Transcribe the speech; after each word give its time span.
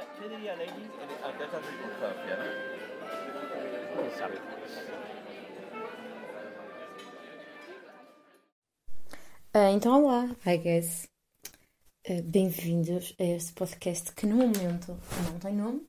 diría, 0.00 0.14
¿qué 0.18 0.28
diría 0.28 0.56
Lenin 0.56 0.84
en- 0.84 1.24
ante 1.24 1.44
esta 1.44 1.60
circunstancia? 1.60 2.36
¿no? 2.36 4.02
Não 4.02 4.10
sabe. 4.18 4.38
Ah, 9.52 9.70
então, 9.72 10.04
olá, 10.04 10.34
hi 10.46 10.56
guys. 10.58 11.08
Ah, 12.08 12.22
Bem-vindos 12.24 13.14
a 13.18 13.24
este 13.24 13.52
podcast 13.52 14.12
que 14.12 14.26
no 14.26 14.36
momento 14.36 14.96
não 15.24 15.38
tem 15.38 15.54
nome. 15.54 15.86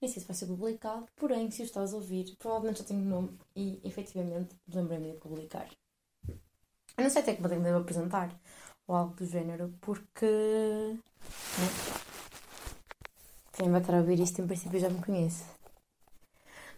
Nem 0.00 0.10
sei 0.10 0.22
se 0.22 0.28
vai 0.28 0.34
ser 0.36 0.46
publicado, 0.46 1.06
porém, 1.16 1.50
se 1.50 1.62
o 1.62 1.64
estás 1.64 1.92
a 1.92 1.96
ouvir, 1.96 2.36
provavelmente 2.38 2.78
já 2.78 2.84
tem 2.84 2.96
nome 2.96 3.36
e 3.54 3.80
efetivamente 3.84 4.56
lembrei-me 4.72 5.12
de 5.12 5.18
publicar. 5.18 5.68
Eu 6.96 7.04
não 7.04 7.10
sei 7.10 7.22
até 7.22 7.34
que 7.34 7.40
vou 7.42 7.48
ter 7.50 7.56
que 7.56 7.62
me 7.62 7.70
apresentar 7.70 8.30
ou 8.86 8.96
algo 8.96 9.14
do 9.14 9.26
género, 9.26 9.72
porque. 9.80 10.24
Né? 10.26 11.97
Quem 13.58 13.70
vai 13.70 13.82
estar 13.82 13.94
a 13.94 13.98
ouvir 13.98 14.18
isto, 14.20 14.40
em 14.40 14.46
princípio, 14.46 14.80
já 14.80 14.88
me 14.88 15.02
conhece. 15.04 15.44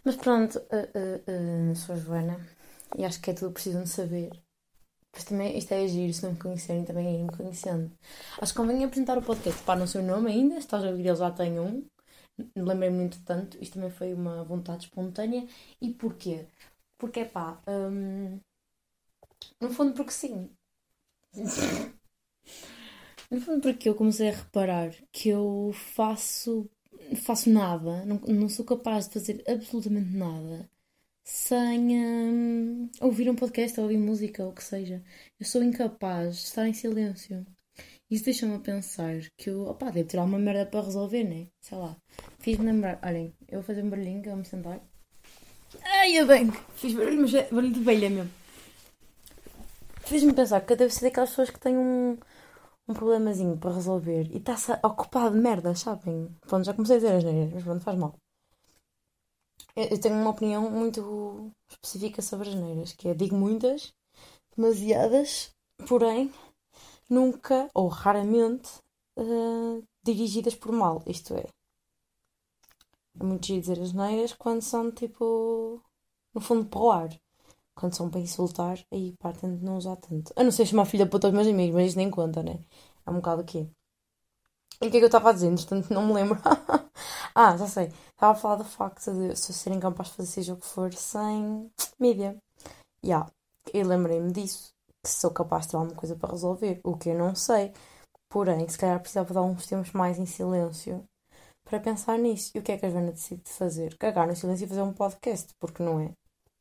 Mas 0.03 0.15
pronto, 0.15 0.59
ah, 0.71 0.87
ah, 0.95 1.71
ah, 1.71 1.75
sou 1.75 1.95
a 1.95 1.97
Joana 1.97 2.39
e 2.97 3.05
acho 3.05 3.21
que 3.21 3.31
é 3.31 3.33
tudo 3.33 3.47
o 3.47 3.49
que 3.49 3.55
precisam 3.55 3.83
de 3.83 3.89
saber. 3.89 4.31
Pois 5.11 5.25
também 5.25 5.57
isto 5.57 5.73
é 5.73 5.87
giro, 5.87 6.13
se 6.13 6.23
não 6.23 6.33
me 6.33 6.39
conhecerem, 6.39 6.85
também 6.85 7.07
irem 7.13 7.25
me 7.25 7.37
conhecendo. 7.37 7.91
Acho 8.41 8.53
que 8.53 8.59
convém 8.59 8.83
apresentar 8.85 9.17
o 9.17 9.23
podcast. 9.23 9.63
Pá, 9.63 9.75
não 9.75 9.87
sei 9.87 10.01
o 10.01 10.05
nome 10.05 10.31
ainda, 10.31 10.55
se 10.55 10.61
estás 10.61 10.83
a 10.85 10.89
ouvir, 10.89 11.07
ele 11.07 11.15
já 11.15 11.31
tem 11.31 11.59
um. 11.59 11.85
Lembrei-me 12.57 12.97
muito 12.97 13.21
tanto, 13.25 13.57
isto 13.61 13.75
também 13.75 13.91
foi 13.91 14.13
uma 14.13 14.43
vontade 14.45 14.85
espontânea. 14.85 15.47
E 15.81 15.91
porquê? 15.93 16.45
Porque, 16.99 17.25
pá, 17.25 17.61
hum, 17.67 18.39
no 19.61 19.69
fundo 19.69 19.93
porque 19.93 20.11
sim. 20.11 20.49
No 23.31 23.41
fundo 23.41 23.61
porque 23.61 23.87
eu 23.89 23.95
comecei 23.95 24.29
a 24.29 24.33
reparar 24.33 24.93
que 25.11 25.29
eu 25.29 25.71
faço, 25.73 26.69
faço 27.23 27.49
nada, 27.49 28.05
não, 28.05 28.17
não 28.27 28.49
sou 28.49 28.65
capaz 28.65 29.07
de 29.07 29.13
fazer 29.13 29.43
absolutamente 29.47 30.15
nada 30.15 30.69
sem 31.23 31.97
hum, 31.97 32.89
ouvir 32.99 33.29
um 33.29 33.35
podcast 33.35 33.79
ou 33.79 33.85
ouvir 33.85 33.97
música 33.97 34.43
ou 34.43 34.49
o 34.49 34.53
que 34.53 34.63
seja. 34.63 35.01
Eu 35.39 35.45
sou 35.45 35.63
incapaz 35.63 36.35
de 36.35 36.43
estar 36.43 36.67
em 36.67 36.73
silêncio. 36.73 37.45
Isso 38.09 38.25
deixa-me 38.25 38.55
a 38.55 38.59
pensar 38.59 39.21
que 39.37 39.49
eu, 39.49 39.61
opá, 39.61 39.89
devo 39.89 40.09
ter 40.09 40.17
alguma 40.17 40.37
merda 40.37 40.65
para 40.65 40.85
resolver, 40.85 41.23
né? 41.23 41.47
Sei 41.61 41.77
lá. 41.77 41.95
Fiz-me 42.39 42.65
lembrar, 42.65 42.99
olhem, 43.01 43.33
eu 43.47 43.59
vou 43.59 43.63
fazer 43.63 43.81
um 43.81 43.89
barulhinho 43.89 44.21
que 44.21 44.27
eu 44.27 44.33
vou 44.33 44.39
me 44.39 44.45
sentar. 44.45 44.81
Ai, 45.81 46.17
eu 46.17 46.27
bem, 46.27 46.51
fiz 46.75 46.93
barulho, 46.93 47.21
mas 47.21 47.33
é 47.33 47.43
barulho 47.43 47.71
de 47.71 47.79
velha 47.79 48.09
mesmo. 48.09 48.31
Fez-me 50.01 50.33
pensar 50.33 50.59
que 50.59 50.73
eu 50.73 50.77
devo 50.77 50.91
ser 50.91 51.05
daquelas 51.05 51.29
pessoas 51.29 51.49
que 51.49 51.59
têm 51.59 51.77
um, 51.77 52.17
um 52.91 52.93
problemazinho 52.93 53.57
para 53.57 53.73
resolver 53.73 54.29
e 54.31 54.37
está-se 54.37 54.71
ocupado 54.83 55.35
de 55.35 55.41
merda, 55.41 55.73
sabem? 55.75 56.27
Pronto, 56.41 56.65
já 56.65 56.73
comecei 56.73 56.97
a 56.97 56.99
dizer 56.99 57.15
as 57.15 57.23
neiras, 57.23 57.53
mas 57.53 57.63
pronto, 57.63 57.83
faz 57.83 57.97
mal. 57.97 58.15
Eu 59.75 59.99
tenho 59.99 60.15
uma 60.15 60.31
opinião 60.31 60.69
muito 60.69 61.51
específica 61.69 62.21
sobre 62.21 62.49
as 62.49 62.55
neiras, 62.55 62.93
que 62.93 63.07
é 63.07 63.13
digo 63.13 63.35
muitas, 63.35 63.93
demasiadas, 64.55 65.51
porém 65.87 66.31
nunca 67.09 67.69
ou 67.73 67.87
raramente 67.87 68.69
eh, 69.17 69.83
dirigidas 70.03 70.55
por 70.55 70.71
mal. 70.71 71.01
Isto 71.07 71.35
é, 71.35 71.45
é 73.19 73.23
muito 73.23 73.45
giro 73.47 73.61
dizer 73.61 73.79
as 73.81 73.93
neiras 73.93 74.33
quando 74.33 74.61
são 74.61 74.91
tipo 74.91 75.81
no 76.33 76.41
fundo 76.41 76.65
para 76.65 76.79
o 76.79 76.91
ar. 76.91 77.09
Quando 77.81 77.95
são 77.95 78.11
para 78.11 78.19
insultar, 78.19 78.77
aí 78.91 79.15
pá, 79.17 79.33
tento 79.33 79.59
não 79.65 79.75
usar 79.75 79.95
tanto. 79.95 80.31
Eu 80.35 80.43
não 80.43 80.51
sei 80.51 80.67
chamar 80.67 80.85
filha 80.85 81.07
para 81.07 81.17
todos 81.19 81.35
os 81.35 81.43
meus 81.43 81.51
amigos, 81.51 81.73
mas 81.75 81.87
isto 81.87 81.97
nem 81.97 82.11
conta, 82.11 82.43
né? 82.43 82.59
É 83.03 83.09
um 83.09 83.15
bocado 83.15 83.41
o 83.41 83.43
quê? 83.43 83.67
E 84.79 84.87
o 84.87 84.91
que 84.91 84.97
é 84.97 84.99
que 84.99 85.05
eu 85.05 85.07
estava 85.07 85.31
a 85.31 85.33
dizer? 85.33 85.47
Entretanto, 85.47 85.91
não 85.91 86.05
me 86.05 86.13
lembro. 86.13 86.39
ah, 87.33 87.57
já 87.57 87.65
sei. 87.65 87.91
Estava 88.11 88.33
a 88.33 88.35
falar 88.35 88.57
do 88.57 88.65
facto 88.65 89.11
de 89.11 89.29
eu 89.29 89.35
ser 89.35 89.71
incapaz 89.71 90.09
de 90.09 90.15
fazer 90.15 90.29
seja 90.29 90.53
o 90.53 90.57
que 90.57 90.67
for 90.67 90.93
sem 90.93 91.71
mídia. 91.99 92.37
Já. 93.03 93.09
Yeah. 93.09 93.31
E 93.73 93.83
lembrei-me 93.83 94.31
disso. 94.31 94.69
Que 95.03 95.09
sou 95.09 95.31
capaz 95.31 95.65
de 95.65 95.71
ter 95.71 95.77
alguma 95.77 95.95
coisa 95.95 96.15
para 96.15 96.33
resolver. 96.33 96.81
O 96.83 96.95
que 96.95 97.09
eu 97.09 97.17
não 97.17 97.33
sei. 97.33 97.73
Porém, 98.29 98.69
se 98.69 98.77
calhar 98.77 98.99
precisava 98.99 99.33
dar 99.33 99.41
uns 99.41 99.65
tempos 99.65 99.91
mais 99.93 100.19
em 100.19 100.27
silêncio 100.27 101.03
para 101.63 101.79
pensar 101.79 102.19
nisso. 102.19 102.51
E 102.53 102.59
o 102.59 102.61
que 102.61 102.73
é 102.73 102.77
que 102.77 102.85
a 102.85 102.91
Joana 102.91 103.11
decide 103.11 103.49
fazer? 103.49 103.97
Cagar 103.97 104.27
no 104.27 104.35
silêncio 104.35 104.65
e 104.65 104.69
fazer 104.69 104.83
um 104.83 104.93
podcast. 104.93 105.51
Porque 105.59 105.81
não 105.81 105.99
é? 105.99 106.11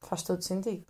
Faz 0.00 0.22
todo 0.22 0.42
sentido. 0.42 0.89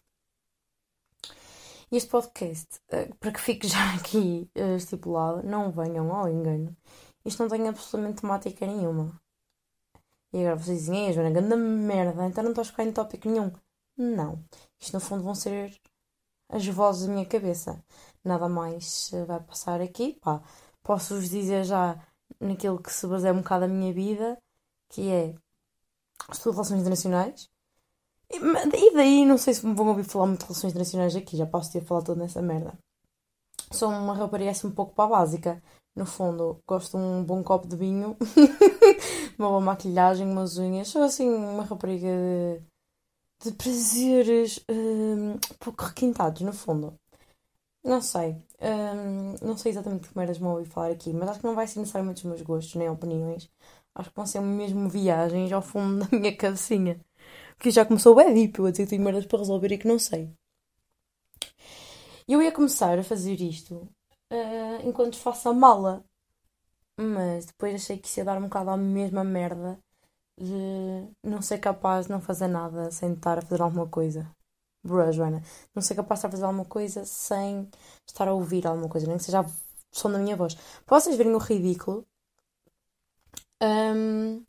E 1.93 1.97
este 1.97 2.11
podcast, 2.11 2.81
eh, 2.91 3.09
para 3.19 3.33
que 3.33 3.41
fique 3.41 3.67
já 3.69 3.95
aqui 3.95 4.49
eh, 4.55 4.77
estipulado, 4.77 5.43
não 5.43 5.73
venham 5.73 6.15
ao 6.15 6.28
engano. 6.28 6.77
Isto 7.25 7.43
não 7.43 7.51
tem 7.51 7.69
absolutamente 7.69 8.21
temática 8.21 8.67
nenhuma. 8.67 9.21
E 10.33 10.39
agora 10.39 10.56
vocês 10.56 10.81
dizem, 10.81 11.06
ei, 11.06 11.12
Joana, 11.12 11.31
grande 11.31 11.56
merda, 11.56 12.27
então 12.27 12.45
não 12.45 12.53
estou 12.53 12.62
a 12.62 12.65
ficar 12.65 12.84
em 12.84 12.93
tópico 12.93 13.28
nenhum. 13.28 13.53
Não. 13.97 14.43
Isto 14.78 14.95
no 14.95 15.01
fundo 15.01 15.25
vão 15.25 15.34
ser 15.34 15.77
as 16.49 16.67
vozes 16.67 17.06
da 17.06 17.12
minha 17.12 17.27
cabeça. 17.27 17.83
Nada 18.25 18.49
mais 18.49 19.12
eh, 19.12 19.25
vai 19.25 19.41
passar 19.41 19.81
aqui. 19.81 20.15
Pá, 20.21 20.43
posso-vos 20.83 21.28
dizer 21.31 21.65
já 21.65 21.99
naquilo 22.41 22.81
que 22.83 22.93
se 22.93 23.07
baseia 23.07 23.33
um 23.34 23.39
bocado 23.39 23.65
a 23.65 23.69
minha 23.69 23.93
vida, 23.93 24.39
que 24.91 25.11
é 25.11 25.34
estudo 26.31 26.53
relações 26.55 26.81
internacionais. 26.81 27.49
E 28.33 28.95
daí 28.95 29.25
não 29.27 29.37
sei 29.37 29.55
se 29.55 29.67
me 29.67 29.75
vão 29.75 29.89
ouvir 29.89 30.05
falar 30.05 30.27
muito 30.27 30.41
de 30.41 30.47
relações 30.47 30.71
internacionais 30.71 31.17
aqui, 31.17 31.37
já 31.37 31.47
posso 31.47 31.73
ter 31.73 31.83
falado 31.83 32.07
toda 32.07 32.21
nessa 32.21 32.41
merda. 32.41 32.79
Sou 33.73 33.89
uma 33.89 34.15
rapariga 34.15 34.51
assim 34.51 34.69
um 34.69 34.73
pouco 34.73 34.95
para 34.95 35.05
a 35.05 35.19
básica. 35.19 35.63
No 35.97 36.07
fundo, 36.07 36.59
gosto 36.67 36.97
de 36.97 37.03
um 37.03 37.25
bom 37.25 37.43
copo 37.43 37.67
de 37.67 37.77
vinho, 37.77 38.17
uma 39.39 39.49
boa 39.49 39.61
maquilhagem, 39.61 40.27
umas 40.27 40.57
unhas. 40.57 40.89
Sou 40.89 41.03
assim 41.03 41.29
uma 41.29 41.65
rapariga 41.65 42.09
de, 43.43 43.51
de 43.51 43.57
prazeres 43.57 44.61
hum, 44.71 45.37
pouco 45.59 45.85
requintados, 45.85 46.43
no 46.43 46.53
fundo. 46.53 46.95
Não 47.85 48.01
sei. 48.01 48.37
hum, 48.61 49.35
não 49.43 49.57
sei 49.57 49.73
exatamente 49.73 50.09
que 50.09 50.17
merdas 50.17 50.39
me 50.39 50.47
ouvi 50.47 50.65
falar 50.67 50.93
aqui, 50.93 51.13
mas 51.13 51.29
acho 51.31 51.41
que 51.41 51.47
não 51.47 51.55
vai 51.55 51.67
ser 51.67 51.81
necessariamente 51.81 52.23
os 52.23 52.29
meus 52.29 52.43
gostos 52.43 52.75
nem 52.77 52.89
opiniões. 52.89 53.51
Acho 53.95 54.11
que 54.11 54.17
vão 54.17 54.27
ser 54.27 54.41
mesmo 54.41 54.89
viagens 54.89 55.53
ao 55.53 55.63
fundo 55.63 56.07
da 56.07 56.19
minha 56.19 56.37
cabecinha. 56.37 57.01
Porque 57.60 57.72
já 57.72 57.84
começou 57.84 58.16
deep, 58.16 58.59
eu 58.59 58.65
a 58.65 58.71
dizer 58.71 58.84
que 58.84 58.88
tenho 58.88 59.04
merdas 59.04 59.26
para 59.26 59.38
resolver 59.38 59.71
e 59.71 59.76
que 59.76 59.87
não 59.87 59.98
sei. 59.98 60.32
Eu 62.26 62.41
ia 62.41 62.50
começar 62.50 62.98
a 62.98 63.04
fazer 63.04 63.38
isto 63.38 63.87
ah, 64.31 64.81
enquanto 64.82 65.19
faço 65.19 65.50
a 65.50 65.53
mala. 65.53 66.03
Mas 66.98 67.44
depois 67.44 67.75
achei 67.75 67.98
que 67.98 68.19
ia 68.19 68.25
dar 68.25 68.38
um 68.38 68.44
bocado 68.44 68.71
à 68.71 68.78
mesma 68.78 69.22
merda 69.22 69.78
de 70.38 71.06
não 71.22 71.43
ser 71.43 71.59
capaz 71.59 72.06
de 72.06 72.12
não 72.12 72.21
fazer 72.22 72.48
nada 72.48 72.91
sem 72.91 73.12
estar 73.12 73.37
a 73.37 73.43
fazer 73.43 73.60
alguma 73.60 73.87
coisa. 73.87 74.34
Bruh, 74.82 75.12
Joana. 75.12 75.42
Não 75.75 75.82
ser 75.82 75.97
capaz 75.97 76.19
de 76.19 76.21
estar 76.21 76.28
a 76.28 76.31
fazer 76.31 76.44
alguma 76.44 76.65
coisa 76.65 77.04
sem 77.04 77.69
estar 78.06 78.27
a 78.27 78.32
ouvir 78.32 78.66
alguma 78.66 78.88
coisa, 78.88 79.06
nem 79.06 79.19
que 79.19 79.25
seja 79.25 79.42
o 79.42 79.47
som 79.92 80.10
da 80.10 80.19
minha 80.19 80.34
voz. 80.34 80.54
Para 80.87 80.98
vocês 80.98 81.15
verem 81.15 81.34
o 81.34 81.38
ridículo, 81.38 82.06
hum, 83.62 84.42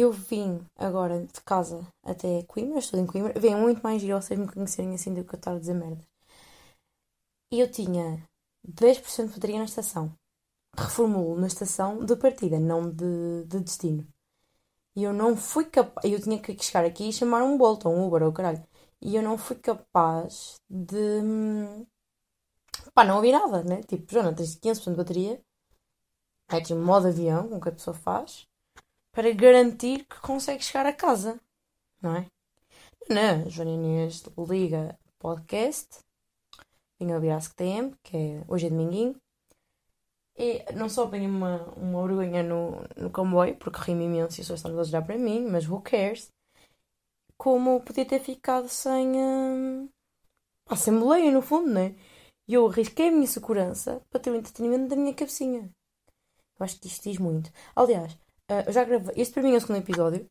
eu 0.00 0.12
vim 0.12 0.64
agora 0.76 1.26
de 1.26 1.40
casa 1.42 1.86
até 2.02 2.42
Coimbra, 2.44 2.78
estou 2.78 2.98
em 3.00 3.06
Coimbra. 3.06 3.38
Vem 3.38 3.56
muito 3.56 3.82
mais 3.82 4.00
giro 4.00 4.20
vocês 4.20 4.38
me 4.38 4.46
conhecerem 4.50 4.94
assim 4.94 5.12
do 5.14 5.24
que 5.24 5.34
eu 5.34 5.38
estar 5.38 5.52
a 5.52 5.58
dizer 5.58 5.74
merda. 5.74 6.02
E 7.52 7.60
eu 7.60 7.70
tinha 7.70 8.22
10% 8.64 9.28
de 9.28 9.34
bateria 9.34 9.58
na 9.58 9.64
estação. 9.64 10.12
Reformulo 10.76 11.40
na 11.40 11.48
estação 11.48 12.04
de 12.04 12.16
partida, 12.16 12.60
não 12.60 12.90
de, 12.90 13.44
de 13.46 13.60
destino. 13.60 14.06
E 14.96 15.04
eu 15.04 15.12
não 15.12 15.36
fui 15.36 15.66
capaz. 15.66 16.10
Eu 16.10 16.20
tinha 16.20 16.40
que 16.40 16.56
chegar 16.62 16.84
aqui 16.84 17.08
e 17.08 17.12
chamar 17.12 17.42
um 17.44 17.58
Bolt 17.58 17.84
ou 17.86 17.94
um 17.94 18.06
Uber 18.06 18.22
ou 18.24 18.32
caralho. 18.32 18.62
E 19.02 19.16
eu 19.16 19.22
não 19.22 19.38
fui 19.38 19.56
capaz 19.56 20.56
de. 20.70 20.96
hum, 21.22 21.86
Pá, 22.94 23.02
não 23.04 23.16
ouvi 23.16 23.32
nada, 23.32 23.62
né? 23.64 23.82
Tipo, 23.82 24.12
Joana, 24.12 24.34
tens 24.34 24.54
15% 24.56 24.96
de 24.96 25.02
bateria. 25.02 25.40
É 26.50 26.60
tipo 26.60 26.78
modo 26.80 27.08
avião, 27.08 27.50
o 27.54 27.58
que 27.60 27.70
a 27.70 27.72
pessoa 27.72 27.94
faz. 27.94 28.46
Para 29.18 29.32
garantir 29.32 30.04
que 30.04 30.20
consegue 30.20 30.62
chegar 30.62 30.86
a 30.86 30.92
casa. 30.92 31.40
Não 32.00 32.14
é? 32.14 32.26
Não, 33.10 33.50
Joana 33.50 33.72
Inês 33.72 34.22
liga 34.48 34.96
podcast. 35.18 35.88
Vim 37.00 37.12
ouvir 37.12 37.32
a 37.32 37.40
SCTM, 37.40 37.96
que 38.00 38.16
é 38.16 38.44
hoje 38.46 38.68
é 38.68 38.70
dominguinho. 38.70 39.16
E 40.36 40.64
não 40.72 40.88
só 40.88 41.02
apanhei 41.02 41.26
uma, 41.26 41.64
uma 41.70 42.06
vergonha 42.06 42.44
no, 42.44 42.76
no 42.96 43.10
comboio, 43.10 43.56
porque 43.56 43.80
ri-me 43.80 44.04
imenso 44.04 44.38
e 44.38 44.42
as 44.42 44.48
pessoas 44.48 44.60
estão 44.60 45.00
a 45.00 45.02
para 45.02 45.18
mim, 45.18 45.48
mas 45.50 45.68
who 45.68 45.82
cares? 45.82 46.30
Como 47.36 47.80
podia 47.80 48.06
ter 48.06 48.20
ficado 48.20 48.68
sem. 48.68 49.16
hum, 49.16 49.88
pá, 50.64 50.76
sem 50.76 50.96
boleia, 50.96 51.32
no 51.32 51.42
fundo, 51.42 51.68
né? 51.68 51.96
E 52.46 52.54
eu 52.54 52.68
arrisquei 52.68 53.08
a 53.08 53.10
minha 53.10 53.26
segurança 53.26 54.00
para 54.10 54.20
ter 54.20 54.30
o 54.30 54.36
entretenimento 54.36 54.86
da 54.86 54.94
minha 54.94 55.12
cabecinha. 55.12 55.68
Eu 56.56 56.64
acho 56.64 56.78
que 56.78 56.86
isto 56.86 57.02
diz 57.02 57.18
muito. 57.18 57.50
Aliás, 57.74 58.16
ah, 58.48 58.64
eu 58.66 58.72
já 58.72 58.84
gravei. 58.84 59.14
Este 59.16 59.34
para 59.34 59.42
mim 59.42 59.54
é 59.54 59.56
o 59.56 59.60
segundo 59.60 59.78
episódio. 59.78 60.26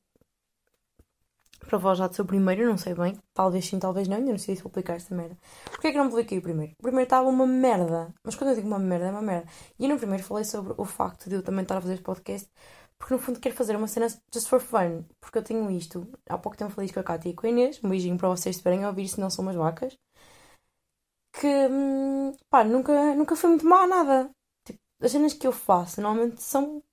Para 1.67 1.77
vós 1.77 1.97
já 1.97 2.07
de 2.07 2.15
ser 2.15 2.21
o 2.21 2.25
primeiro, 2.25 2.65
não 2.65 2.77
sei 2.77 2.93
bem. 2.93 3.17
Talvez 3.33 3.65
sim, 3.65 3.79
talvez 3.79 4.07
não. 4.07 4.17
Eu 4.17 4.25
não 4.25 4.37
sei 4.37 4.55
se 4.55 4.63
vou 4.63 4.71
publicar 4.71 4.95
esta 4.95 5.13
merda. 5.13 5.37
Porquê 5.65 5.87
é 5.87 5.91
que 5.91 5.97
não 5.97 6.09
publiquei 6.09 6.37
o 6.37 6.41
primeiro? 6.41 6.73
O 6.79 6.83
primeiro 6.83 7.03
estava 7.03 7.27
uma 7.27 7.45
merda. 7.45 8.13
Mas 8.23 8.35
quando 8.35 8.51
eu 8.51 8.55
digo 8.55 8.67
uma 8.67 8.79
merda, 8.79 9.07
é 9.07 9.11
uma 9.11 9.21
merda. 9.21 9.47
E 9.77 9.87
no 9.87 9.97
primeiro 9.97 10.23
falei 10.23 10.45
sobre 10.45 10.73
o 10.77 10.85
facto 10.85 11.29
de 11.29 11.35
eu 11.35 11.43
também 11.43 11.63
estar 11.63 11.77
a 11.77 11.81
fazer 11.81 11.95
este 11.95 12.03
podcast 12.03 12.49
porque 12.97 13.13
no 13.13 13.19
fundo 13.19 13.39
quero 13.39 13.55
fazer 13.55 13.75
uma 13.75 13.87
cena 13.87 14.07
just 14.33 14.47
for 14.47 14.59
fun, 14.59 15.03
porque 15.19 15.37
eu 15.37 15.43
tenho 15.43 15.69
isto. 15.71 16.07
Há 16.29 16.37
pouco 16.37 16.57
tempo 16.57 16.71
falei 16.71 16.85
isto 16.85 16.95
com 16.95 16.99
a 17.01 17.03
Cátia 17.03 17.29
e 17.29 17.33
com 17.35 17.45
a 17.45 17.49
Inês, 17.49 17.79
um 17.83 17.89
beijinho 17.89 18.17
para 18.17 18.29
vocês 18.29 18.55
estiverem 18.55 18.83
a 18.83 18.89
ouvir 18.89 19.07
se 19.07 19.19
não 19.19 19.29
são 19.29 19.43
umas 19.45 19.55
vacas. 19.55 19.97
Que, 21.33 21.47
hum, 21.69 22.33
pá, 22.49 22.63
nunca, 22.63 23.15
nunca 23.15 23.35
foi 23.35 23.49
muito 23.51 23.65
má 23.65 23.85
nada. 23.87 24.29
Tipo, 24.65 24.79
as 25.01 25.11
cenas 25.11 25.33
que 25.33 25.45
eu 25.47 25.51
faço 25.51 26.01
normalmente 26.01 26.41
são. 26.41 26.83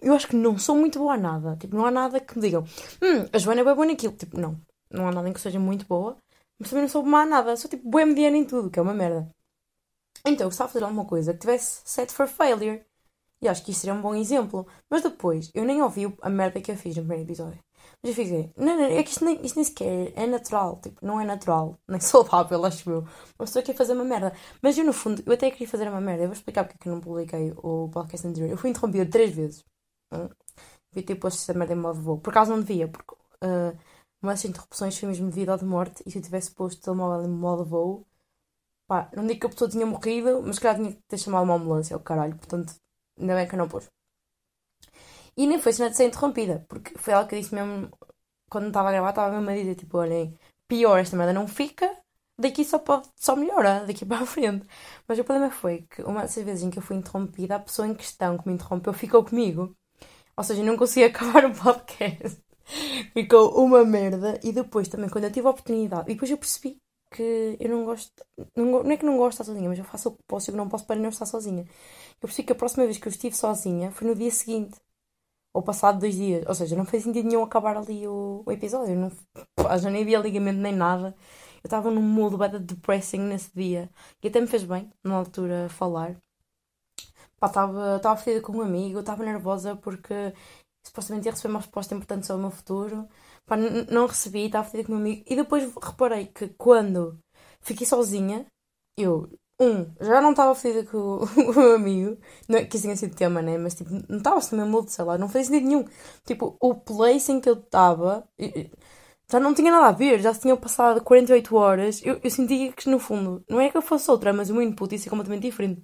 Eu 0.00 0.14
acho 0.14 0.28
que 0.28 0.36
não 0.36 0.58
sou 0.58 0.76
muito 0.76 0.98
boa 0.98 1.14
a 1.14 1.16
nada. 1.16 1.56
Tipo, 1.56 1.76
não 1.76 1.86
há 1.86 1.90
nada 1.90 2.20
que 2.20 2.36
me 2.36 2.42
digam, 2.42 2.62
hum, 3.02 3.28
a 3.32 3.38
Joana 3.38 3.60
é 3.60 3.64
boa 3.64 3.86
naquilo. 3.86 4.14
Tipo, 4.14 4.38
não. 4.40 4.60
Não 4.90 5.08
há 5.08 5.12
nada 5.12 5.28
em 5.28 5.32
que 5.32 5.40
seja 5.40 5.58
muito 5.58 5.86
boa, 5.86 6.16
mas 6.58 6.70
também 6.70 6.82
não 6.82 6.88
sou 6.88 7.02
má 7.04 7.22
a 7.22 7.26
nada. 7.26 7.56
Sou 7.56 7.70
tipo 7.70 7.88
boa 7.88 8.06
mediana 8.06 8.36
em 8.36 8.44
tudo, 8.44 8.70
que 8.70 8.78
é 8.78 8.82
uma 8.82 8.94
merda. 8.94 9.28
Então, 10.24 10.46
eu 10.46 10.50
gostava 10.50 10.68
de 10.68 10.72
fazer 10.74 10.84
alguma 10.84 11.04
coisa 11.04 11.32
que 11.32 11.40
tivesse 11.40 11.82
set 11.84 12.12
for 12.12 12.26
failure. 12.26 12.84
E 13.40 13.48
acho 13.48 13.64
que 13.64 13.70
isso 13.70 13.80
seria 13.80 13.94
um 13.94 14.00
bom 14.00 14.14
exemplo. 14.14 14.66
Mas 14.90 15.02
depois, 15.02 15.50
eu 15.54 15.64
nem 15.64 15.82
ouvi 15.82 16.12
a 16.22 16.30
merda 16.30 16.60
que 16.60 16.72
eu 16.72 16.76
fiz 16.76 16.96
no 16.96 17.02
primeiro 17.02 17.24
episódio. 17.24 17.65
Mas 18.02 18.16
eu 18.16 18.24
fiquei, 18.24 18.52
não, 18.56 18.76
não, 18.76 18.84
é 18.84 19.02
que 19.02 19.10
isto 19.10 19.24
nem, 19.24 19.44
isto 19.44 19.56
nem 19.56 19.64
sequer 19.64 20.12
é 20.16 20.26
natural. 20.26 20.80
Tipo, 20.80 21.04
não 21.04 21.20
é 21.20 21.24
natural, 21.24 21.78
nem 21.88 22.00
saudável, 22.00 22.64
acho 22.64 22.90
eu. 22.90 23.00
Uma 23.00 23.46
pessoa 23.46 23.62
quer 23.62 23.74
fazer 23.74 23.94
uma 23.94 24.04
merda. 24.04 24.32
Mas 24.62 24.78
eu, 24.78 24.84
no 24.84 24.92
fundo, 24.92 25.22
eu 25.26 25.32
até 25.32 25.50
queria 25.50 25.68
fazer 25.68 25.88
uma 25.88 26.00
merda. 26.00 26.24
Eu 26.24 26.28
vou 26.28 26.34
explicar 26.34 26.64
porque 26.64 26.76
é 26.76 26.82
que 26.82 26.88
eu 26.88 26.94
não 26.94 27.00
publiquei 27.00 27.52
o 27.56 27.88
podcast 27.90 28.26
anterior. 28.26 28.50
Eu 28.50 28.56
fui 28.56 28.70
interrompida 28.70 29.06
três 29.10 29.34
vezes. 29.34 29.64
Hum? 30.12 30.28
Devia 30.92 31.06
ter 31.06 31.14
posto 31.16 31.38
essa 31.38 31.54
merda 31.54 31.74
em 31.74 31.76
modo 31.76 32.00
voo. 32.00 32.18
Por 32.20 32.30
acaso 32.30 32.50
não 32.50 32.60
devia, 32.60 32.88
porque 32.88 33.14
uh, 33.14 33.76
uma 34.22 34.32
das 34.32 34.44
interrupções 34.44 34.98
foi 34.98 35.08
mesmo 35.08 35.28
devido 35.28 35.50
ao 35.50 35.58
de 35.58 35.64
morte. 35.64 36.02
E 36.06 36.10
se 36.10 36.18
eu 36.18 36.22
tivesse 36.22 36.50
posto 36.52 36.78
o 36.78 36.82
telemóvel 36.82 37.24
em 37.26 37.32
modo 37.32 37.64
voo, 37.64 38.06
pá, 38.86 39.10
não 39.14 39.26
digo 39.26 39.40
que 39.40 39.46
a 39.46 39.50
pessoa 39.50 39.70
tinha 39.70 39.86
morrido, 39.86 40.42
mas 40.42 40.58
que 40.58 40.62
calhar 40.62 40.76
tinha 40.76 40.92
que 40.92 41.02
ter 41.08 41.18
chamado 41.18 41.44
uma 41.44 41.54
ambulância, 41.54 41.96
o 41.96 42.00
caralho. 42.00 42.36
Portanto, 42.36 42.74
ainda 43.18 43.34
bem 43.34 43.48
que 43.48 43.54
eu 43.54 43.58
não 43.58 43.68
pus. 43.68 43.88
E 45.36 45.46
nem 45.46 45.58
foi 45.58 45.72
cena 45.72 45.90
de 45.90 45.96
ser 45.96 46.06
interrompida, 46.06 46.64
porque 46.68 46.96
foi 46.98 47.12
ela 47.12 47.26
que 47.26 47.38
disse 47.38 47.54
mesmo, 47.54 47.90
quando 48.50 48.68
estava 48.68 48.88
a 48.88 48.92
gravar, 48.92 49.10
estava 49.10 49.34
mesmo 49.34 49.50
a 49.50 49.54
dizer, 49.54 49.74
tipo, 49.74 49.98
olhem, 49.98 50.34
pior, 50.66 50.98
esta 50.98 51.16
merda 51.16 51.32
não 51.32 51.46
fica, 51.46 51.90
daqui 52.38 52.64
só 52.64 52.78
pode, 52.78 53.08
só 53.16 53.36
melhora, 53.36 53.84
daqui 53.86 54.04
para 54.06 54.22
a 54.22 54.26
frente. 54.26 54.66
Mas 55.06 55.18
o 55.18 55.24
problema 55.24 55.50
foi 55.50 55.86
que 55.90 56.02
uma 56.02 56.22
dessas 56.22 56.44
vezes 56.44 56.64
em 56.64 56.70
que 56.70 56.78
eu 56.78 56.82
fui 56.82 56.96
interrompida, 56.96 57.56
a 57.56 57.60
pessoa 57.60 57.88
em 57.88 57.94
questão 57.94 58.38
que 58.38 58.48
me 58.48 58.54
interrompeu 58.54 58.92
ficou 58.92 59.24
comigo. 59.24 59.74
Ou 60.36 60.44
seja, 60.44 60.60
eu 60.62 60.66
não 60.66 60.76
conseguia 60.76 61.08
acabar 61.08 61.44
o 61.44 61.54
podcast. 61.54 62.38
ficou 63.12 63.64
uma 63.64 63.84
merda. 63.84 64.38
E 64.44 64.52
depois 64.52 64.88
também, 64.88 65.08
quando 65.08 65.24
eu 65.24 65.32
tive 65.32 65.46
a 65.46 65.50
oportunidade, 65.50 66.10
e 66.10 66.14
depois 66.14 66.30
eu 66.30 66.38
percebi 66.38 66.78
que 67.10 67.56
eu 67.60 67.68
não 67.70 67.84
gosto, 67.84 68.12
não, 68.56 68.82
não 68.82 68.90
é 68.90 68.96
que 68.96 69.06
não 69.06 69.16
gosto 69.16 69.36
de 69.38 69.42
estar 69.42 69.44
sozinha, 69.44 69.68
mas 69.68 69.78
eu 69.78 69.84
faço 69.84 70.08
o 70.10 70.12
que 70.12 70.22
posso 70.26 70.50
e 70.50 70.50
o 70.50 70.54
que 70.54 70.58
não 70.58 70.68
posso 70.68 70.86
para 70.86 71.00
não 71.00 71.08
estar 71.08 71.26
sozinha. 71.26 71.62
Eu 71.62 72.28
percebi 72.28 72.46
que 72.46 72.52
a 72.52 72.56
próxima 72.56 72.84
vez 72.84 72.98
que 72.98 73.06
eu 73.08 73.10
estive 73.10 73.36
sozinha 73.36 73.90
foi 73.92 74.08
no 74.08 74.14
dia 74.14 74.30
seguinte 74.30 74.76
ou 75.56 75.62
passado 75.62 75.98
dois 75.98 76.14
dias. 76.14 76.44
Ou 76.46 76.54
seja, 76.54 76.76
não 76.76 76.84
fez 76.84 77.02
sentido 77.02 77.26
nenhum 77.26 77.42
acabar 77.42 77.76
ali 77.76 78.06
o, 78.06 78.42
o 78.46 78.52
episódio. 78.52 78.94
Não, 78.96 79.10
pá, 79.56 79.78
já 79.78 79.90
nem 79.90 80.02
havia 80.02 80.18
ligamento 80.18 80.60
nem 80.60 80.74
nada. 80.74 81.16
Eu 81.64 81.68
estava 81.68 81.90
num 81.90 82.02
mood 82.02 82.36
bem 82.36 82.60
depressing 82.60 83.20
nesse 83.20 83.50
dia. 83.54 83.90
E 84.22 84.28
até 84.28 84.40
me 84.40 84.46
fez 84.46 84.64
bem, 84.64 84.90
na 85.02 85.16
altura, 85.16 85.68
falar. 85.70 86.16
Estava 87.42 88.16
fedida 88.16 88.42
com 88.42 88.52
um 88.58 88.62
amigo, 88.62 89.00
estava 89.00 89.24
nervosa 89.24 89.76
porque 89.76 90.34
supostamente 90.84 91.26
ia 91.26 91.32
receber 91.32 91.52
uma 91.54 91.60
resposta 91.60 91.94
importante 91.94 92.26
sobre 92.26 92.40
o 92.40 92.42
meu 92.48 92.50
futuro. 92.50 93.08
Pá, 93.46 93.56
não 93.56 94.06
recebi, 94.06 94.46
estava 94.46 94.68
fedida 94.68 94.88
com 94.88 94.94
um 94.94 94.98
amigo. 94.98 95.24
E 95.26 95.36
depois 95.36 95.72
reparei 95.82 96.26
que 96.26 96.48
quando 96.48 97.18
fiquei 97.60 97.86
sozinha, 97.86 98.46
eu 98.98 99.28
um, 99.60 99.86
já 100.00 100.20
não 100.20 100.30
estava 100.30 100.54
fedida 100.54 100.84
com 100.90 100.98
o, 100.98 101.54
meu 101.54 101.74
amigo, 101.76 102.18
não, 102.48 102.58
é 102.58 102.64
que 102.64 102.76
isso 102.76 102.84
tinha 102.84 102.96
sido 102.96 103.14
tema, 103.16 103.40
né? 103.42 103.58
Mas 103.58 103.74
tipo, 103.74 103.90
não 104.08 104.18
estava 104.18 104.38
assim 104.38 104.56
mesmo 104.56 104.70
mood, 104.70 104.90
sei 104.92 105.04
lá, 105.04 105.18
não 105.18 105.28
fazia 105.28 105.44
sentido 105.44 105.66
nenhum. 105.68 105.84
Tipo, 106.24 106.56
o 106.60 106.74
place 106.74 107.32
em 107.32 107.40
que 107.40 107.48
eu 107.48 107.54
estava 107.54 108.28
já 109.30 109.40
não 109.40 109.54
tinha 109.54 109.70
nada 109.70 109.86
a 109.88 109.92
ver, 109.92 110.20
já 110.20 110.32
se 110.34 110.40
tinham 110.40 110.56
passado 110.56 111.02
48 111.02 111.56
horas. 111.56 112.00
Eu, 112.04 112.20
eu 112.22 112.30
sentia 112.30 112.72
que 112.72 112.88
no 112.88 112.98
fundo, 112.98 113.44
não 113.48 113.60
é 113.60 113.70
que 113.70 113.76
eu 113.76 113.82
fosse 113.82 114.10
outra, 114.10 114.32
mas 114.32 114.50
o 114.50 114.54
meu 114.54 114.62
input 114.62 114.92
ia 114.94 114.98
ser 114.98 115.10
completamente 115.10 115.42
diferente. 115.42 115.82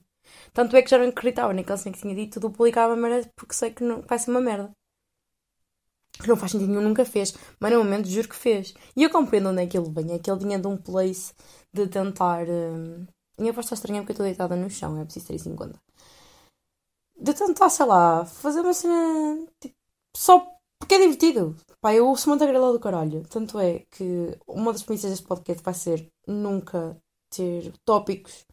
Tanto 0.54 0.76
é 0.76 0.82
que 0.82 0.90
já 0.90 0.98
não 0.98 1.08
acreditava 1.08 1.52
naquela 1.54 1.76
cena 1.78 1.94
que 1.94 2.02
tinha 2.02 2.14
dito, 2.14 2.40
duplicava 2.40 2.94
a 2.94 2.96
merda 2.96 3.30
porque 3.36 3.54
sei 3.54 3.70
que 3.72 3.84
não, 3.84 4.02
vai 4.02 4.19
ser 4.19 4.30
uma 4.30 4.40
merda. 4.40 4.72
Não 6.26 6.36
faz 6.36 6.52
sentido 6.52 6.69
nenhum, 6.70 6.82
nunca 6.82 7.04
fez. 7.04 7.34
Mas 7.60 7.72
no 7.72 7.78
momento 7.78 8.08
juro 8.08 8.28
que 8.28 8.36
fez. 8.36 8.74
E 8.96 9.02
eu 9.02 9.10
compreendo 9.10 9.48
onde 9.50 9.62
é 9.62 9.66
que 9.66 9.76
ele 9.76 9.90
vem. 9.90 10.12
É 10.14 10.19
que 10.19 10.30
ele 10.30 10.40
vinha 10.40 10.58
de 10.58 10.66
um 10.66 10.76
place 10.76 11.32
de 11.72 11.86
tentar. 11.88 12.46
Hum, 12.48 13.06
minha 13.38 13.52
voz 13.52 13.67
está 13.67 13.75
estranha 13.75 14.00
porque 14.00 14.12
eu 14.12 14.14
estou 14.14 14.26
deitada 14.26 14.56
no 14.56 14.70
chão, 14.70 14.99
é 14.99 15.05
preciso 15.05 15.26
ter 15.29 15.34
isso 15.37 15.49
em 15.49 15.56
conta. 15.56 15.81
De 17.19 17.34
tentar, 17.34 17.70
sei 17.70 17.87
lá, 17.87 18.25
fazer 18.25 18.61
uma 18.61 18.75
cena 18.75 19.46
tipo, 19.61 19.76
só 20.17 20.52
porque 20.79 20.96
é 20.96 20.99
divertido. 20.99 21.56
Pá, 21.81 21.94
eu 21.94 22.08
ouço 22.08 22.29
uma 22.29 22.38
tagarela 22.38 22.73
do 22.73 22.81
caralho. 22.81 23.23
Tanto 23.29 23.58
é 23.61 23.81
que 23.90 24.37
uma 24.46 24.73
das 24.73 24.82
premissas 24.82 25.11
deste 25.11 25.26
podcast 25.26 25.62
vai 25.62 25.75
ser 25.75 26.12
nunca 26.26 27.00
ter 27.31 27.73
tópicos 27.84 28.44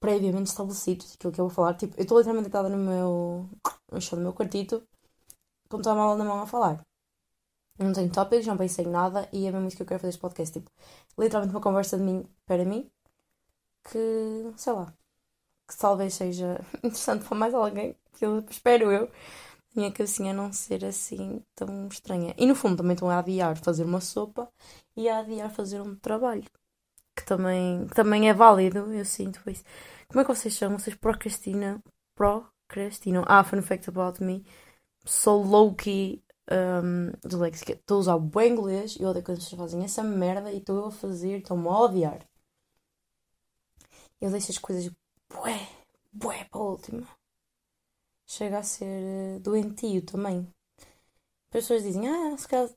previamente 0.00 0.48
estabelecidos. 0.50 1.14
Aquilo 1.14 1.32
que 1.32 1.40
eu 1.40 1.46
vou 1.46 1.54
falar. 1.54 1.74
Tipo, 1.74 1.94
eu 1.96 2.02
estou 2.02 2.18
literalmente 2.18 2.50
deitada 2.50 2.68
no 2.68 2.78
meu. 2.78 3.48
no 3.92 4.00
chão 4.00 4.18
do 4.18 4.22
meu 4.22 4.32
quartito, 4.32 4.82
com 5.68 5.76
o 5.78 5.82
telemóvel 5.82 6.18
na 6.18 6.24
mão 6.24 6.42
a 6.42 6.46
falar. 6.46 6.84
não 7.78 7.92
tenho 7.92 8.10
tópicos, 8.10 8.46
não 8.46 8.56
pensei 8.56 8.84
em 8.84 8.88
nada 8.88 9.28
e 9.32 9.46
é 9.46 9.52
mesmo 9.52 9.68
isso 9.68 9.76
que 9.76 9.82
eu 9.84 9.86
quero 9.86 10.00
fazer 10.00 10.10
este 10.10 10.20
podcast. 10.20 10.58
Tipo, 10.58 10.70
literalmente 11.18 11.54
uma 11.54 11.62
conversa 11.62 11.96
de 11.96 12.02
mim 12.04 12.24
para 12.46 12.64
mim 12.64 12.90
que, 13.84 14.52
sei 14.56 14.72
lá, 14.72 14.92
que 15.68 15.76
talvez 15.76 16.14
seja 16.14 16.60
interessante 16.82 17.24
para 17.26 17.36
mais 17.36 17.54
alguém, 17.54 17.96
que 18.14 18.24
eu 18.24 18.44
espero 18.50 18.90
eu, 18.92 19.10
minha 19.74 19.92
cabecinha 19.92 20.32
não 20.34 20.52
ser 20.52 20.84
assim 20.84 21.42
tão 21.54 21.88
estranha. 21.88 22.34
E 22.38 22.46
no 22.46 22.54
fundo 22.54 22.78
também 22.78 22.94
estão 22.94 23.10
a 23.10 23.18
adiar 23.18 23.56
fazer 23.58 23.84
uma 23.84 24.00
sopa 24.00 24.48
e 24.96 25.08
a 25.08 25.20
adiar 25.20 25.50
fazer 25.50 25.80
um 25.80 25.94
trabalho, 25.96 26.44
que 27.16 27.24
também, 27.24 27.86
que 27.88 27.94
também 27.94 28.28
é 28.28 28.34
válido, 28.34 28.92
eu 28.92 29.04
sinto 29.04 29.40
isso. 29.50 29.64
Como 30.08 30.20
é 30.20 30.24
que 30.24 30.34
vocês 30.34 30.54
chamam? 30.54 30.78
Vocês 30.78 30.96
procrastinam? 30.96 31.82
Procrastinam? 32.14 33.24
Ah, 33.26 33.44
fun 33.44 33.62
fact 33.62 33.88
about 33.88 34.22
me. 34.22 34.44
Sou 35.04 35.42
low-key 35.42 36.22
um. 36.50 37.12
Estou 37.24 37.96
a 37.96 38.00
usar 38.00 38.14
o 38.16 38.20
bom 38.20 38.40
inglês 38.40 38.96
e 38.98 39.04
odeio 39.04 39.24
quando 39.24 39.40
vocês 39.40 39.58
fazem 39.58 39.84
essa 39.84 40.02
merda 40.02 40.50
e 40.52 40.58
estou 40.58 40.76
eu 40.76 40.86
a 40.86 40.90
fazer, 40.90 41.38
estou-me 41.38 41.68
a 41.68 41.78
odiar. 41.78 42.26
Eu 44.22 44.30
deixo 44.30 44.52
as 44.52 44.58
coisas 44.58 44.88
bué, 45.28 45.68
bué 46.12 46.44
para 46.44 46.60
a 46.60 46.64
última. 46.64 47.08
Chega 48.24 48.58
a 48.60 48.62
ser 48.62 48.84
eh, 48.84 49.38
doentio 49.40 50.00
também. 50.06 50.46
As 50.78 51.50
pessoas 51.50 51.82
dizem, 51.82 52.08
ah, 52.08 52.36
se 52.38 52.46
calhar 52.46 52.70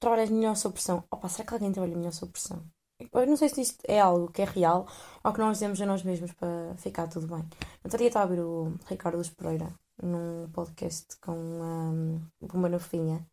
trabalhas 0.00 0.30
melhor 0.30 0.56
sob 0.56 0.72
pressão. 0.72 1.04
Opa, 1.10 1.28
será 1.28 1.46
que 1.46 1.52
alguém 1.52 1.72
trabalha 1.72 1.94
melhor 1.94 2.12
sob 2.12 2.32
pressão? 2.32 2.64
Eu 3.12 3.26
não 3.26 3.36
sei 3.36 3.50
se 3.50 3.60
isto 3.60 3.84
é 3.86 4.00
algo 4.00 4.32
que 4.32 4.40
é 4.40 4.46
real 4.46 4.88
ou 5.22 5.32
que 5.34 5.38
nós 5.40 5.58
dizemos 5.58 5.78
a 5.82 5.84
nós 5.84 6.02
mesmos 6.02 6.32
para 6.32 6.74
ficar 6.78 7.06
tudo 7.06 7.26
bem. 7.26 7.44
Dia 7.84 8.06
estava 8.06 8.24
a 8.24 8.34
ver 8.34 8.40
o 8.40 8.72
Ricardo 8.86 9.16
Luz 9.18 9.28
Pereira 9.28 9.70
num 10.02 10.48
podcast 10.52 11.18
com 11.20 11.32
um, 11.32 12.20
uma 12.40 12.68
novinha 12.70 13.26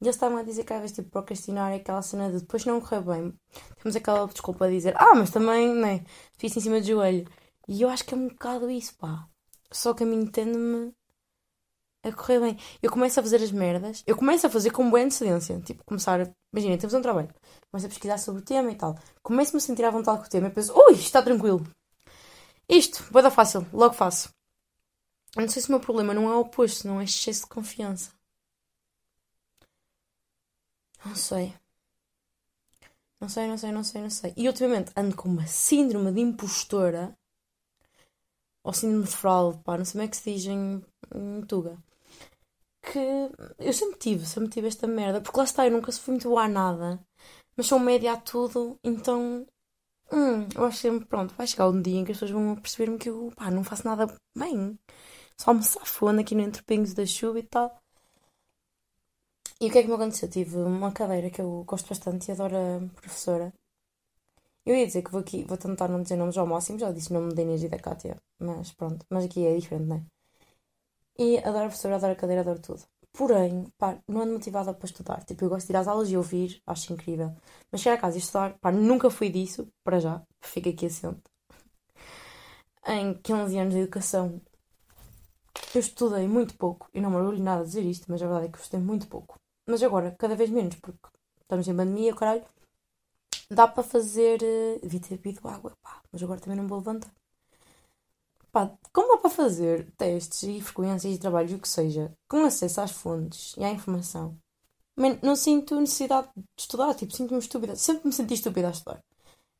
e 0.00 0.04
eles 0.04 0.16
estavam 0.16 0.38
a 0.38 0.42
dizer 0.42 0.64
que 0.64 0.72
às 0.72 0.80
vezes 0.80 0.96
tipo, 0.96 1.10
procrastinar 1.10 1.72
é 1.72 1.76
aquela 1.76 2.02
cena 2.02 2.30
de 2.30 2.40
depois 2.40 2.64
não 2.64 2.80
correr 2.80 3.00
bem. 3.00 3.34
Temos 3.82 3.96
aquela 3.96 4.26
desculpa 4.28 4.66
a 4.66 4.70
dizer, 4.70 4.94
ah, 4.96 5.14
mas 5.14 5.30
também, 5.30 5.74
né, 5.74 6.04
fiz 6.36 6.56
em 6.56 6.60
cima 6.60 6.80
do 6.80 6.86
joelho. 6.86 7.28
E 7.66 7.82
eu 7.82 7.88
acho 7.90 8.04
que 8.04 8.14
é 8.14 8.16
um 8.16 8.28
bocado 8.28 8.70
isso, 8.70 8.94
pá. 8.96 9.26
Só 9.72 9.92
que 9.94 10.04
a 10.04 10.06
mim 10.06 10.20
entende-me 10.22 10.94
a 12.02 12.12
correr 12.12 12.40
bem. 12.40 12.58
Eu 12.82 12.90
começo 12.90 13.18
a 13.18 13.22
fazer 13.22 13.42
as 13.42 13.50
merdas, 13.50 14.02
eu 14.06 14.16
começo 14.16 14.46
a 14.46 14.50
fazer 14.50 14.70
com 14.70 14.88
boa 14.88 15.02
antecedência. 15.02 15.60
Tipo, 15.60 15.84
começar, 15.84 16.20
a... 16.20 16.30
imagina, 16.52 16.78
temos 16.78 16.94
um 16.94 17.02
trabalho, 17.02 17.28
começo 17.70 17.86
a 17.86 17.88
pesquisar 17.88 18.18
sobre 18.18 18.42
o 18.42 18.44
tema 18.44 18.70
e 18.70 18.76
tal. 18.76 18.96
Começo-me 19.22 19.58
a 19.58 19.60
sentir 19.60 19.84
à 19.84 19.90
vontade 19.90 20.20
com 20.20 20.26
o 20.26 20.30
tema 20.30 20.48
e 20.48 20.50
penso, 20.50 20.72
ui, 20.74 20.94
está 20.94 21.22
tranquilo. 21.22 21.66
Isto, 22.68 23.04
vai 23.10 23.22
dar 23.22 23.30
fácil, 23.30 23.66
logo 23.72 23.94
faço. 23.94 24.30
Não 25.36 25.48
sei 25.48 25.62
se 25.62 25.68
o 25.68 25.72
meu 25.72 25.80
problema 25.80 26.14
não 26.14 26.28
é 26.28 26.36
o 26.36 26.40
oposto, 26.40 26.86
não 26.86 27.00
é 27.00 27.04
excesso 27.04 27.42
de 27.42 27.48
confiança. 27.48 28.17
Não 31.04 31.16
sei. 31.16 31.54
Não 33.20 33.28
sei, 33.28 33.46
não 33.46 33.56
sei, 33.56 33.70
não 33.70 33.84
sei, 33.84 34.02
não 34.02 34.10
sei. 34.10 34.32
E 34.36 34.48
ultimamente 34.48 34.90
ando 34.96 35.14
com 35.14 35.28
uma 35.28 35.46
síndrome 35.46 36.10
de 36.12 36.20
impostora. 36.20 37.16
Ou 38.62 38.72
síndrome 38.72 39.04
de 39.06 39.16
fraude, 39.16 39.58
pá, 39.64 39.76
não 39.76 39.84
sei 39.84 39.92
como 39.94 40.04
é 40.04 40.08
que 40.08 40.16
se 40.16 40.30
diz 40.32 40.46
em, 40.46 40.80
em 41.14 41.42
Tuga. 41.42 41.76
Que 42.82 42.98
eu 43.58 43.72
sempre 43.72 43.98
tive, 43.98 44.26
sempre 44.26 44.50
tive 44.50 44.68
esta 44.68 44.86
merda. 44.86 45.20
Porque 45.20 45.38
lá 45.38 45.44
está, 45.44 45.66
eu 45.66 45.72
nunca 45.72 45.92
fui 45.92 46.12
muito 46.14 46.28
boa 46.28 46.44
a 46.44 46.48
nada. 46.48 47.00
Mas 47.56 47.66
sou 47.66 47.78
média 47.78 48.12
a 48.12 48.16
tudo, 48.16 48.78
então. 48.84 49.46
Hum, 50.12 50.48
eu 50.56 50.64
acho 50.66 50.78
sempre, 50.78 51.06
pronto, 51.06 51.34
vai 51.36 51.46
chegar 51.46 51.68
um 51.68 51.82
dia 51.82 51.98
em 52.00 52.04
que 52.04 52.12
as 52.12 52.18
pessoas 52.18 52.32
vão 52.32 52.56
perceber-me 52.56 52.98
que 52.98 53.10
eu, 53.10 53.32
pá, 53.36 53.50
não 53.50 53.64
faço 53.64 53.86
nada 53.86 54.06
bem. 54.36 54.78
Só 55.38 55.54
me 55.54 55.62
safo, 55.64 56.08
ando 56.08 56.20
aqui 56.22 56.34
no 56.34 56.42
entre 56.42 56.62
pingos 56.64 56.94
da 56.94 57.06
chuva 57.06 57.38
e 57.40 57.44
tal. 57.44 57.80
E 59.60 59.66
o 59.66 59.72
que 59.72 59.78
é 59.78 59.82
que 59.82 59.88
me 59.88 59.94
aconteceu? 59.94 60.28
Tive 60.30 60.56
uma 60.58 60.92
cadeira 60.92 61.30
que 61.30 61.40
eu 61.40 61.64
gosto 61.64 61.88
bastante 61.88 62.28
e 62.28 62.32
adoro 62.32 62.56
a 62.56 63.00
professora. 63.00 63.52
Eu 64.64 64.74
ia 64.76 64.86
dizer 64.86 65.02
que 65.02 65.10
vou 65.10 65.20
aqui, 65.20 65.42
vou 65.44 65.56
tentar 65.56 65.88
não 65.88 66.00
dizer 66.02 66.16
nomes 66.16 66.38
ao 66.38 66.46
máximo, 66.46 66.78
já 66.78 66.92
disse 66.92 67.10
o 67.10 67.14
nome 67.14 67.34
da 67.34 67.42
Inês 67.42 67.64
e 67.64 67.68
da 67.68 67.78
Kátia, 67.78 68.16
mas 68.38 68.72
pronto, 68.72 69.04
mas 69.10 69.24
aqui 69.24 69.44
é 69.44 69.56
diferente, 69.56 69.86
não 69.86 69.96
é? 69.96 70.02
E 71.18 71.38
adoro 71.38 71.64
a 71.64 71.68
professora, 71.68 71.96
adoro 71.96 72.12
a 72.12 72.16
cadeira, 72.16 72.42
adoro 72.42 72.60
tudo. 72.60 72.82
Porém, 73.12 73.64
pá, 73.76 73.98
não 74.06 74.20
ando 74.22 74.34
motivada 74.34 74.72
para 74.72 74.86
estudar. 74.86 75.24
Tipo, 75.24 75.44
eu 75.44 75.48
gosto 75.48 75.66
de 75.66 75.72
ir 75.72 75.76
às 75.76 75.88
aulas 75.88 76.08
e 76.10 76.16
ouvir, 76.16 76.62
acho 76.66 76.92
incrível. 76.92 77.34
Mas 77.72 77.80
chegar 77.80 77.96
a 77.96 78.00
casa 78.00 78.16
e 78.16 78.20
estudar, 78.20 78.56
pá, 78.60 78.70
nunca 78.70 79.10
fui 79.10 79.28
disso, 79.28 79.66
para 79.82 79.98
já, 79.98 80.22
fica 80.40 80.70
aqui 80.70 80.86
assente. 80.86 81.22
Em 82.86 83.14
15 83.14 83.58
anos 83.58 83.74
de 83.74 83.80
educação, 83.80 84.40
eu 85.74 85.80
estudei 85.80 86.26
muito 86.28 86.56
pouco, 86.56 86.88
e 86.94 87.00
não 87.00 87.10
me 87.10 87.16
orgulho 87.16 87.42
nada 87.42 87.62
de 87.62 87.68
dizer 87.68 87.82
isto, 87.84 88.06
mas 88.08 88.22
a 88.22 88.26
verdade 88.26 88.46
é 88.46 88.50
que 88.50 88.58
eu 88.58 88.62
estudei 88.62 88.84
muito 88.84 89.08
pouco. 89.08 89.38
Mas 89.68 89.82
agora, 89.82 90.16
cada 90.18 90.34
vez 90.34 90.48
menos, 90.48 90.76
porque 90.76 90.98
estamos 91.42 91.68
em 91.68 91.76
pandemia, 91.76 92.14
caralho, 92.14 92.42
dá 93.50 93.68
para 93.68 93.82
fazer. 93.82 94.40
Uh, 94.42 94.80
devia 94.80 95.00
ter 95.00 95.18
bebido 95.18 95.46
água, 95.46 95.76
pá, 95.82 96.00
mas 96.10 96.22
agora 96.22 96.40
também 96.40 96.56
não 96.56 96.66
vou 96.66 96.78
levantar. 96.78 97.12
Pá, 98.50 98.70
como 98.92 99.08
dá 99.08 99.18
para 99.18 99.30
fazer 99.30 99.90
testes 99.92 100.42
e 100.44 100.60
frequências 100.62 101.12
de 101.12 101.18
trabalhos, 101.20 101.52
o 101.52 101.58
que 101.58 101.68
seja, 101.68 102.10
com 102.26 102.44
acesso 102.44 102.80
às 102.80 102.92
fontes 102.92 103.54
e 103.58 103.64
à 103.64 103.70
informação? 103.70 104.38
Man, 104.96 105.18
não 105.22 105.36
sinto 105.36 105.78
necessidade 105.78 106.28
de 106.34 106.44
estudar, 106.58 106.94
tipo, 106.94 107.12
sinto-me 107.14 107.38
estúpida. 107.38 107.76
Sempre 107.76 108.06
me 108.06 108.12
senti 108.12 108.34
estúpida 108.34 108.68
a 108.68 108.70
estudar. 108.70 109.04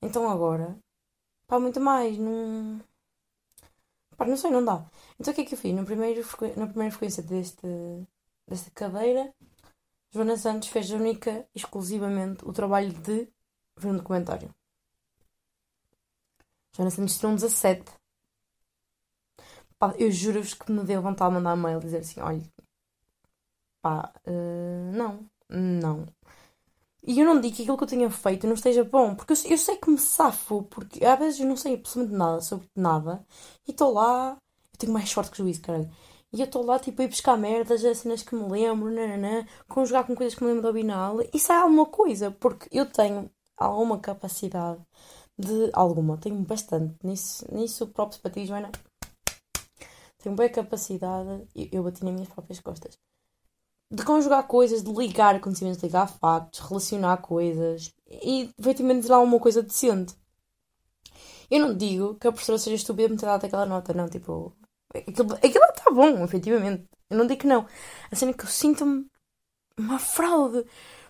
Então 0.02 0.28
agora, 0.30 0.78
pá, 1.46 1.60
muito 1.60 1.80
mais, 1.80 2.18
não. 2.18 2.80
Pá, 4.16 4.26
não 4.26 4.36
sei, 4.36 4.50
não 4.50 4.64
dá. 4.64 4.86
Então 5.20 5.32
o 5.32 5.34
que 5.34 5.42
é 5.42 5.44
que 5.44 5.54
eu 5.54 5.58
fiz? 5.58 5.74
No 5.74 5.84
primeiro, 5.84 6.22
na 6.56 6.66
primeira 6.66 6.90
frequência 6.92 7.22
deste, 7.22 7.66
desta 8.48 8.70
cadeira, 8.70 9.32
Joana 10.10 10.36
Santos 10.36 10.68
fez 10.68 10.90
única, 10.90 11.46
exclusivamente, 11.54 12.44
o 12.44 12.52
trabalho 12.52 12.92
de 12.92 13.28
ver 13.76 13.88
um 13.88 13.96
documentário. 13.96 14.54
Joana 16.74 16.90
Santos 16.90 17.16
tirou 17.16 17.32
um 17.32 17.34
17. 17.36 17.92
Pá, 19.78 19.94
eu 19.98 20.10
juro-vos 20.10 20.54
que 20.54 20.72
me 20.72 20.84
deu 20.84 21.02
vontade 21.02 21.30
de 21.30 21.36
mandar 21.36 21.54
um 21.54 21.62
mail 21.62 21.80
dizer 21.80 21.98
assim: 21.98 22.20
olha, 22.20 22.42
pá, 23.82 24.12
uh, 24.26 24.92
não, 24.92 25.28
não. 25.48 26.06
E 27.02 27.20
eu 27.20 27.26
não 27.26 27.40
digo 27.40 27.56
que 27.56 27.62
aquilo 27.62 27.76
que 27.78 27.84
eu 27.84 27.88
tenha 27.88 28.10
feito 28.10 28.46
não 28.46 28.54
esteja 28.54 28.84
bom, 28.84 29.14
porque 29.14 29.32
eu, 29.32 29.36
eu 29.52 29.58
sei 29.58 29.76
que 29.76 29.90
me 29.90 29.98
safo, 29.98 30.62
porque 30.64 31.04
às 31.04 31.18
vezes 31.18 31.40
eu 31.40 31.46
não 31.46 31.56
sei 31.56 31.74
absolutamente 31.74 32.18
nada 32.18 32.40
sobre 32.40 32.68
nada 32.76 33.24
e 33.66 33.70
estou 33.70 33.92
lá, 33.92 34.36
eu 34.72 34.78
tenho 34.78 34.92
mais 34.92 35.08
sorte 35.10 35.30
que 35.30 35.38
juízo, 35.38 35.62
caralho. 35.62 35.90
E 36.32 36.40
eu 36.40 36.44
estou 36.44 36.64
lá, 36.64 36.78
tipo, 36.78 37.00
a 37.00 37.04
ir 37.04 37.08
buscar 37.08 37.38
merdas, 37.38 37.84
as 37.84 37.98
cenas 37.98 38.22
que 38.22 38.34
me 38.34 38.48
lembro, 38.50 38.90
nananã, 38.90 39.46
conjugar 39.66 40.06
com 40.06 40.14
coisas 40.14 40.34
que 40.34 40.42
me 40.44 40.48
lembro 40.50 40.62
do 40.68 40.72
Binal, 40.74 41.18
e 41.32 41.38
sai 41.38 41.56
alguma 41.56 41.86
coisa, 41.86 42.30
porque 42.30 42.68
eu 42.70 42.84
tenho 42.86 43.30
alguma 43.56 43.98
capacidade 43.98 44.80
de. 45.38 45.70
Alguma, 45.72 46.18
tenho 46.18 46.36
bastante. 46.42 46.94
Nisso, 47.02 47.46
nisso 47.52 47.86
próprio 47.88 48.20
para 48.20 48.30
ti, 48.30 48.44
Joana, 48.44 48.70
tenho 50.18 50.34
boa 50.36 50.48
capacidade, 50.48 51.46
eu, 51.54 51.68
eu 51.72 51.82
bati 51.82 52.04
nas 52.04 52.12
minhas 52.12 52.28
próprias 52.28 52.60
costas, 52.60 52.98
de 53.90 54.04
conjugar 54.04 54.46
coisas, 54.46 54.82
de 54.82 54.92
ligar 54.92 55.34
acontecimentos, 55.36 55.80
de 55.80 55.86
ligar 55.86 56.08
factos, 56.08 56.60
relacionar 56.60 57.18
coisas 57.18 57.94
e 58.06 58.50
efetivamente 58.58 59.02
dizer 59.02 59.14
alguma 59.14 59.40
coisa 59.40 59.62
decente. 59.62 60.14
Eu 61.50 61.60
não 61.60 61.74
digo 61.74 62.16
que 62.16 62.28
a 62.28 62.32
professora 62.32 62.58
seja 62.58 62.76
estúpida 62.76 63.08
por 63.08 63.14
me 63.14 63.20
ter 63.20 63.26
dado 63.26 63.44
aquela 63.46 63.64
nota, 63.64 63.94
não, 63.94 64.08
tipo. 64.08 64.54
Aquilo, 64.94 65.34
está 65.34 65.90
bom, 65.90 66.24
efetivamente. 66.24 66.88
Eu 67.10 67.18
não 67.18 67.26
digo 67.26 67.40
que 67.40 67.46
não. 67.46 67.66
A 68.10 68.16
cena 68.16 68.32
é 68.32 68.34
que 68.34 68.44
eu 68.44 68.48
sinto-me 68.48 69.06
uma 69.76 69.98
fraude. 69.98 70.64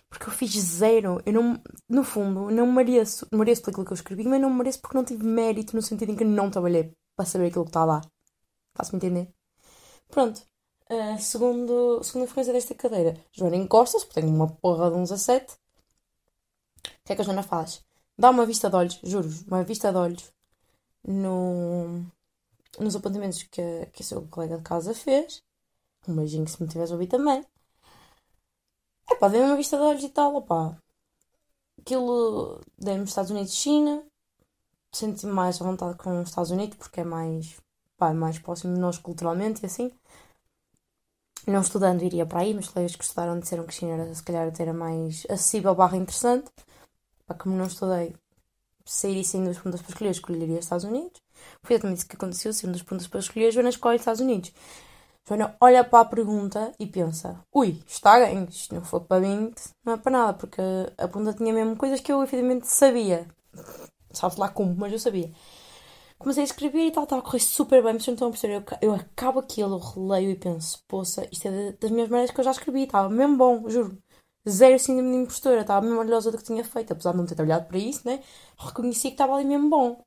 Porque 0.08 0.26
eu 0.28 0.32
fiz 0.32 0.52
zero. 0.52 1.20
Eu 1.26 1.32
não, 1.32 1.62
no 1.88 2.02
fundo, 2.04 2.50
não 2.50 2.70
mereço. 2.73 3.26
Mereço 3.32 3.62
pelo 3.62 3.85
que 3.85 3.92
eu 3.92 3.94
escrevi, 3.94 4.25
mas 4.25 4.40
não 4.40 4.50
mereço 4.50 4.80
porque 4.80 4.97
não 4.97 5.04
tive 5.04 5.25
mérito 5.25 5.76
no 5.76 5.82
sentido 5.82 6.12
em 6.12 6.16
que 6.16 6.25
não 6.25 6.50
trabalhei 6.50 6.92
para 7.16 7.26
saber 7.26 7.49
aquilo 7.49 7.64
que 7.64 7.70
está 7.70 7.85
lá. 7.85 8.00
Faço-me 8.75 8.97
entender? 8.97 9.32
Pronto. 10.08 10.42
Uh, 10.90 11.18
segundo, 11.20 12.02
segunda 12.02 12.26
frequência 12.26 12.52
desta 12.52 12.75
cadeira. 12.75 13.14
Joana 13.32 13.56
encosta-se, 13.56 14.06
porque 14.06 14.20
tenho 14.20 14.35
uma 14.35 14.49
porra 14.49 14.90
de 14.90 14.97
um 14.97 15.02
17. 15.02 15.54
O 15.54 15.56
que 17.04 17.12
é 17.12 17.16
que 17.16 17.23
a 17.23 17.25
Joana 17.25 17.42
faz? 17.42 17.85
Dá 18.16 18.30
uma 18.30 18.47
vista 18.47 18.70
de 18.70 18.76
olhos, 18.76 19.00
juro 19.04 19.28
uma 19.47 19.62
vista 19.62 19.92
de 19.92 19.99
olhos 19.99 20.32
no, 21.06 22.04
nos 22.78 22.96
apontamentos 22.96 23.42
que, 23.44 23.87
que 23.92 24.02
o 24.02 24.04
seu 24.04 24.26
colega 24.28 24.58
de 24.58 24.62
casa 24.62 24.94
fez. 24.94 25.42
Um 26.06 26.14
beijinho 26.16 26.48
se 26.48 26.62
me 26.62 26.68
tivesse 26.68 26.92
ouvido 26.92 27.10
também. 27.10 27.44
É 29.10 29.14
pá, 29.14 29.28
dei 29.28 29.40
uma 29.40 29.56
vista 29.56 29.76
de 29.76 29.82
olhos 29.82 30.04
e 30.04 30.08
tal, 30.08 30.37
opá. 30.37 30.76
Aquilo 31.80 32.60
dei-me 32.78 33.04
Estados 33.04 33.30
Unidos 33.30 33.52
e 33.52 33.56
China. 33.56 34.04
Senti-me 34.92 35.32
mais 35.32 35.60
à 35.60 35.64
vontade 35.64 35.96
com 35.98 36.20
os 36.20 36.28
Estados 36.28 36.50
Unidos 36.50 36.76
porque 36.76 37.00
é 37.00 37.04
mais 37.04 37.58
pá, 37.96 38.12
mais 38.14 38.38
próximo 38.38 38.75
de 38.75 38.80
nós 38.80 38.98
culturalmente 38.98 39.62
e 39.62 39.66
assim. 39.66 39.92
Não 41.46 41.62
estudando 41.62 42.02
iria 42.02 42.26
para 42.26 42.40
aí, 42.40 42.54
mas 42.54 42.68
colegas 42.68 42.94
que 42.94 43.04
estudaram 43.04 43.40
disseram 43.40 43.66
que 43.66 43.75
China 43.75 43.92
era, 43.94 44.14
se 44.14 44.22
calhar 44.22 44.52
era 44.58 44.72
mais 44.72 45.25
acessível 45.30 45.75
barra 45.75 45.96
interessante. 45.96 46.50
Pá, 47.26 47.34
como 47.34 47.56
não 47.56 47.66
estudei, 47.66 48.14
sairia 48.84 49.25
sim 49.25 49.44
dos 49.44 49.58
pontos 49.58 49.80
para 49.82 49.90
escolher, 49.90 50.10
escolheria 50.10 50.58
Estados 50.58 50.84
Unidos. 50.84 51.20
Foi 51.62 51.75
exatamente 51.75 51.99
isso 51.99 52.09
que 52.09 52.16
aconteceu, 52.16 52.52
sendo 52.52 52.73
dos 52.73 52.83
pontos 52.83 53.07
para 53.07 53.21
escolher, 53.21 53.50
Joana 53.52 53.68
escolhe 53.68 53.97
Estados 53.97 54.21
Unidos. 54.21 54.52
Joana 55.28 55.57
olha 55.61 55.85
para 55.85 56.00
a 56.00 56.04
pergunta 56.04 56.73
e 56.78 56.87
pensa: 56.87 57.40
ui, 57.54 57.80
está 57.87 58.18
bem, 58.18 58.45
isto 58.50 58.75
não 58.75 58.83
for 58.83 59.00
para 59.00 59.21
mim, 59.21 59.52
não 59.85 59.95
é 59.95 59.97
para 59.97 60.12
nada, 60.12 60.35
porque 60.35 60.61
a 60.97 61.09
pergunta 61.09 61.35
tinha 61.35 61.52
mesmo 61.52 61.76
coisas 61.76 62.00
que 62.00 62.12
eu 62.12 62.23
efetivamente 62.23 62.66
sabia. 62.66 63.26
Sabe 64.12 64.38
lá 64.38 64.49
como, 64.49 64.75
mas 64.75 64.92
eu 64.92 64.99
sabia 64.99 65.30
comecei 66.18 66.42
a 66.42 66.47
escrever 66.47 66.87
e 66.87 66.90
tal, 66.90 67.04
estava 67.04 67.23
a 67.23 67.25
correr 67.25 67.40
super 67.40 67.83
bem, 67.83 67.95
mas 67.95 68.07
não 68.07 68.14
estão 68.14 68.28
a 68.28 68.30
perceber. 68.30 68.57
Eu, 68.57 68.90
eu 68.90 68.95
acabo 68.95 69.38
aquilo, 69.40 69.78
releio 69.78 70.30
e 70.30 70.37
penso, 70.37 70.83
poça, 70.88 71.26
isto 71.33 71.47
é 71.49 71.73
das 71.73 71.90
minhas 71.90 72.09
maneiras 72.09 72.30
que 72.35 72.40
eu 72.40 72.45
já 72.45 72.50
escrevi, 72.50 72.83
estava 72.83 73.09
mesmo 73.09 73.37
bom, 73.37 73.68
juro. 73.68 73.97
Zero 74.49 74.78
síndrome 74.78 75.12
de 75.12 75.16
impostora, 75.23 75.61
estava 75.61 75.83
mesmo 75.85 75.99
orgulhosa 75.99 76.30
do 76.30 76.38
que 76.38 76.45
tinha 76.45 76.64
feito, 76.64 76.92
apesar 76.92 77.12
de 77.12 77.18
não 77.18 77.26
ter 77.26 77.35
trabalhado 77.35 77.66
para 77.66 77.78
isso, 77.78 78.07
né? 78.07 78.23
Reconheci 78.59 79.09
que 79.09 79.14
estava 79.14 79.35
ali 79.35 79.45
mesmo 79.45 79.68
bom. 79.68 80.02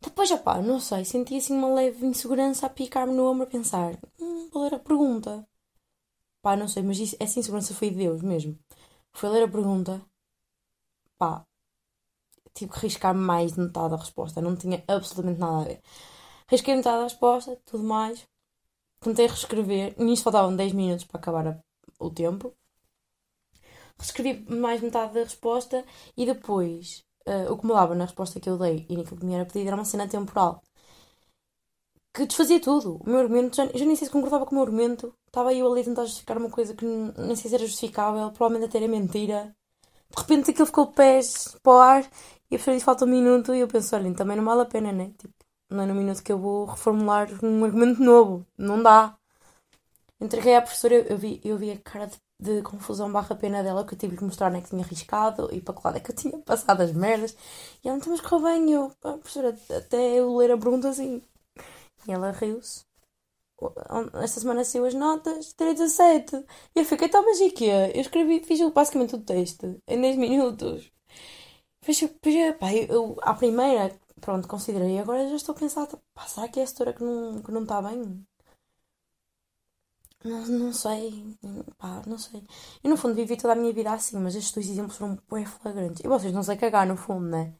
Depois, 0.00 0.30
pá, 0.40 0.60
não 0.62 0.80
sei, 0.80 1.04
senti 1.04 1.36
assim 1.36 1.54
uma 1.54 1.72
leve 1.74 2.06
insegurança 2.06 2.66
a 2.66 2.70
picar-me 2.70 3.12
no 3.14 3.26
ombro 3.30 3.44
a 3.44 3.46
pensar, 3.46 3.98
hum, 4.18 4.48
vou 4.52 4.62
ler 4.64 4.74
a 4.74 4.78
pergunta. 4.78 5.46
Pá, 6.42 6.56
não 6.56 6.68
sei, 6.68 6.82
mas 6.82 6.98
isso, 6.98 7.16
essa 7.20 7.38
insegurança 7.38 7.74
foi 7.74 7.90
de 7.90 7.96
Deus 7.96 8.22
mesmo. 8.22 8.58
Foi 9.12 9.28
ler 9.30 9.44
a 9.44 9.48
pergunta, 9.48 10.00
pá, 11.18 11.46
tive 12.54 12.72
que 12.72 12.80
riscar 12.80 13.14
mais 13.14 13.52
de 13.52 13.60
metade 13.60 13.90
da 13.90 13.96
resposta. 13.96 14.40
Não 14.40 14.56
tinha 14.56 14.82
absolutamente 14.88 15.40
nada 15.40 15.60
a 15.62 15.64
ver. 15.64 15.82
Risquei 16.48 16.74
metade 16.74 16.98
da 16.98 17.04
resposta, 17.04 17.56
tudo 17.64 17.84
mais. 17.84 18.26
Tentei 19.00 19.26
reescrever. 19.26 19.94
Nisto 19.98 20.24
faltavam 20.24 20.56
10 20.56 20.72
minutos 20.72 21.04
para 21.04 21.18
acabar 21.20 21.46
a, 21.48 21.58
o 21.98 22.10
tempo. 22.10 22.54
Reescrevi 23.98 24.44
mais 24.50 24.80
metade 24.80 25.14
da 25.14 25.20
resposta 25.20 25.84
e 26.16 26.26
depois 26.26 27.04
uh, 27.26 27.52
o 27.52 27.58
que 27.58 27.66
mudava 27.66 27.94
na 27.94 28.04
resposta 28.04 28.40
que 28.40 28.48
eu 28.48 28.58
dei 28.58 28.86
e 28.88 28.96
naquilo 28.96 29.18
que 29.18 29.26
me 29.26 29.34
era 29.34 29.44
pedido 29.44 29.68
era 29.68 29.76
uma 29.76 29.84
cena 29.84 30.08
temporal 30.08 30.62
que 32.12 32.26
desfazia 32.26 32.60
tudo. 32.60 32.96
O 33.04 33.08
meu 33.08 33.20
argumento, 33.20 33.56
já, 33.56 33.66
já 33.66 33.84
nem 33.84 33.96
sei 33.96 34.06
se 34.06 34.12
concordava 34.12 34.44
com 34.46 34.52
o 34.52 34.54
meu 34.54 34.64
argumento. 34.64 35.14
Estava 35.26 35.54
eu 35.54 35.70
ali 35.70 35.82
a 35.82 35.84
tentar 35.84 36.04
justificar 36.04 36.38
uma 36.38 36.50
coisa 36.50 36.74
que 36.74 36.84
nem 36.84 37.36
sei 37.36 37.48
se 37.48 37.54
era 37.54 37.66
justificável, 37.66 38.30
provavelmente 38.32 38.68
até 38.68 38.78
era 38.78 38.88
mentira. 38.88 39.54
De 40.10 40.20
repente 40.20 40.50
aquilo 40.50 40.66
ficou 40.66 40.88
pés 40.92 41.56
para 41.62 41.72
o 41.72 41.78
ar 41.78 42.02
e 42.50 42.56
a 42.56 42.58
professora 42.58 42.76
disse 42.76 42.84
falta 42.84 43.04
um 43.04 43.08
minuto 43.08 43.54
e 43.54 43.60
eu 43.60 43.68
penso, 43.68 43.94
olha, 43.96 44.12
também 44.14 44.36
não 44.36 44.44
vale 44.44 44.62
a 44.62 44.66
pena, 44.66 44.92
né? 44.92 45.12
Tipo, 45.18 45.34
não 45.70 45.84
é 45.84 45.86
no 45.86 45.94
minuto 45.94 46.22
que 46.22 46.32
eu 46.32 46.38
vou 46.38 46.66
reformular 46.66 47.28
um 47.44 47.64
argumento 47.64 48.02
novo. 48.02 48.46
Não 48.58 48.82
dá. 48.82 49.16
Entreguei 50.20 50.54
à 50.56 50.62
professora, 50.62 50.94
eu 50.94 51.16
vi, 51.18 51.40
eu 51.44 51.56
vi 51.56 51.70
a 51.72 51.78
cara 51.78 52.06
de, 52.06 52.16
de 52.40 52.62
confusão 52.62 53.12
barra 53.12 53.36
pena 53.36 53.62
dela 53.62 53.84
que 53.84 53.94
eu 53.94 53.98
tive 53.98 54.16
que 54.16 54.24
mostrar 54.24 54.50
né, 54.50 54.60
que 54.62 54.70
tinha 54.70 54.84
arriscado 54.84 55.48
e 55.52 55.60
para 55.60 55.74
que 55.74 55.80
lado 55.84 55.96
é 55.98 56.00
que 56.00 56.10
eu 56.10 56.16
tinha 56.16 56.38
passado 56.38 56.80
as 56.82 56.92
merdas. 56.92 57.36
E 57.84 57.88
ela, 57.88 57.98
então, 57.98 58.10
mas 58.12 58.20
correu 58.20 58.44
bem. 58.44 58.72
Eu, 58.72 58.92
a 59.04 59.12
professora, 59.18 59.56
até 59.76 60.14
eu 60.18 60.34
ler 60.36 60.50
a 60.52 60.58
pergunta 60.58 60.88
assim. 60.88 61.22
E 62.08 62.12
ela 62.12 62.32
riu-se. 62.32 62.84
Esta 64.22 64.40
semana 64.40 64.64
saiu 64.64 64.86
as 64.86 64.94
notas, 64.94 65.52
3 65.52 65.80
a 65.80 66.06
E 66.74 66.80
eu 66.80 66.84
fiquei, 66.84 67.08
então, 67.08 67.22
mas? 67.24 67.38
Eu 67.40 68.00
escrevi, 68.00 68.40
fiz 68.40 68.60
basicamente 68.72 69.14
o 69.14 69.22
texto 69.22 69.78
em 69.86 70.00
10 70.00 70.16
minutos. 70.16 70.90
Pois, 71.84 72.00
pois, 72.22 72.56
pá, 72.58 72.72
eu, 72.74 72.86
eu, 72.88 73.16
à 73.22 73.34
primeira, 73.34 73.94
pronto, 74.20 74.48
considerei. 74.48 74.98
Agora 74.98 75.28
já 75.28 75.36
estou 75.36 75.54
a 75.54 75.58
pensar, 75.58 75.86
pá, 76.14 76.26
será 76.26 76.48
que 76.48 76.60
é 76.60 76.62
a 76.62 76.66
setora 76.66 76.92
que 76.94 77.02
não, 77.04 77.42
que 77.42 77.52
não 77.52 77.62
está 77.62 77.82
bem? 77.82 78.26
Não, 80.24 80.46
não 80.46 80.72
sei, 80.72 81.36
pá, 81.78 82.02
não 82.06 82.18
sei. 82.18 82.42
Eu 82.84 82.90
no 82.90 82.96
fundo 82.96 83.14
vivi 83.14 83.36
toda 83.36 83.54
a 83.54 83.56
minha 83.56 83.72
vida 83.72 83.90
assim, 83.92 84.18
mas 84.18 84.34
estes 84.34 84.52
dois 84.52 84.68
exemplos 84.68 84.96
foram 84.98 85.18
bem 85.32 85.46
flagrantes. 85.46 86.04
E 86.04 86.08
vocês 86.08 86.32
não 86.32 86.42
sei 86.42 86.56
cagar 86.56 86.86
no 86.86 86.96
fundo, 86.96 87.26
né? 87.26 87.54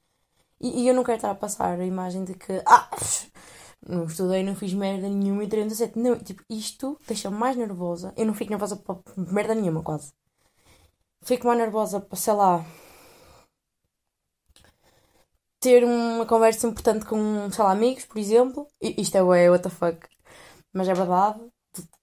E, 0.60 0.82
e 0.82 0.88
eu 0.88 0.94
não 0.94 1.04
quero 1.04 1.16
estar 1.18 1.30
a 1.30 1.34
passar 1.34 1.80
a 1.80 1.86
imagem 1.86 2.24
de 2.24 2.34
que, 2.34 2.62
ah, 2.66 2.90
não 3.88 4.04
estudei, 4.06 4.42
não 4.44 4.54
fiz 4.56 4.74
merda 4.74 5.08
nenhuma 5.08 5.44
e 5.44 5.48
37. 5.48 5.98
Não, 5.98 6.18
tipo, 6.18 6.44
isto 6.50 6.98
deixa-me 7.06 7.36
mais 7.38 7.56
nervosa. 7.56 8.12
Eu 8.16 8.26
não 8.26 8.34
fico 8.34 8.50
nervosa 8.50 8.76
para 8.76 8.96
merda 9.16 9.54
nenhuma, 9.54 9.82
quase. 9.82 10.12
Fico 11.22 11.46
mais 11.46 11.58
nervosa 11.58 11.98
para, 12.00 12.16
sei 12.18 12.34
lá, 12.34 12.64
ter 15.60 15.84
uma 15.84 16.26
conversa 16.26 16.66
importante 16.66 17.04
com, 17.06 17.50
sei 17.50 17.64
lá, 17.64 17.72
amigos, 17.72 18.04
por 18.04 18.18
exemplo. 18.18 18.66
Isto 18.80 19.16
é 19.16 19.50
what 19.50 19.62
the 19.62 19.70
fuck. 19.70 20.08
Mas 20.72 20.88
é 20.88 20.94
verdade. 20.94 21.40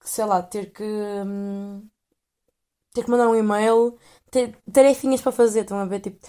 Sei 0.02 0.24
lá, 0.24 0.42
ter 0.42 0.72
que. 0.72 0.84
hum, 0.84 1.88
ter 2.92 3.04
que 3.04 3.10
mandar 3.10 3.28
um 3.28 3.34
e-mail, 3.34 3.96
ter 4.30 4.56
tarefinhas 4.72 5.20
para 5.20 5.32
fazer, 5.32 5.60
estão 5.60 5.78
a 5.78 5.84
ver? 5.86 6.00
Tipo, 6.00 6.26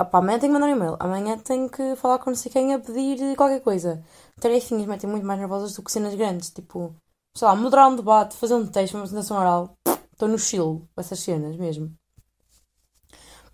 opá, 0.00 0.18
amanhã 0.18 0.38
tenho 0.38 0.52
que 0.52 0.58
mandar 0.60 0.66
um 0.72 0.76
e-mail, 0.76 0.96
amanhã 1.00 1.38
tenho 1.38 1.68
que 1.70 1.96
falar 1.96 2.18
com 2.18 2.30
não 2.30 2.36
sei 2.36 2.50
quem 2.52 2.74
a 2.74 2.78
pedir 2.78 3.36
qualquer 3.36 3.60
coisa. 3.60 4.04
Tarefinhas 4.40 4.86
metem 4.86 5.10
muito 5.10 5.26
mais 5.26 5.38
nervosas 5.40 5.74
do 5.74 5.82
que 5.82 5.92
cenas 5.92 6.14
grandes, 6.14 6.50
tipo, 6.50 6.94
sei 7.36 7.48
lá, 7.48 7.56
moderar 7.56 7.88
um 7.90 7.96
debate, 7.96 8.36
fazer 8.36 8.54
um 8.54 8.66
texto, 8.66 8.94
uma 8.94 9.00
apresentação 9.00 9.38
oral. 9.38 9.76
Estou 10.12 10.28
no 10.28 10.38
chill 10.38 10.88
com 10.94 11.00
essas 11.00 11.20
cenas 11.20 11.56
mesmo. 11.56 11.92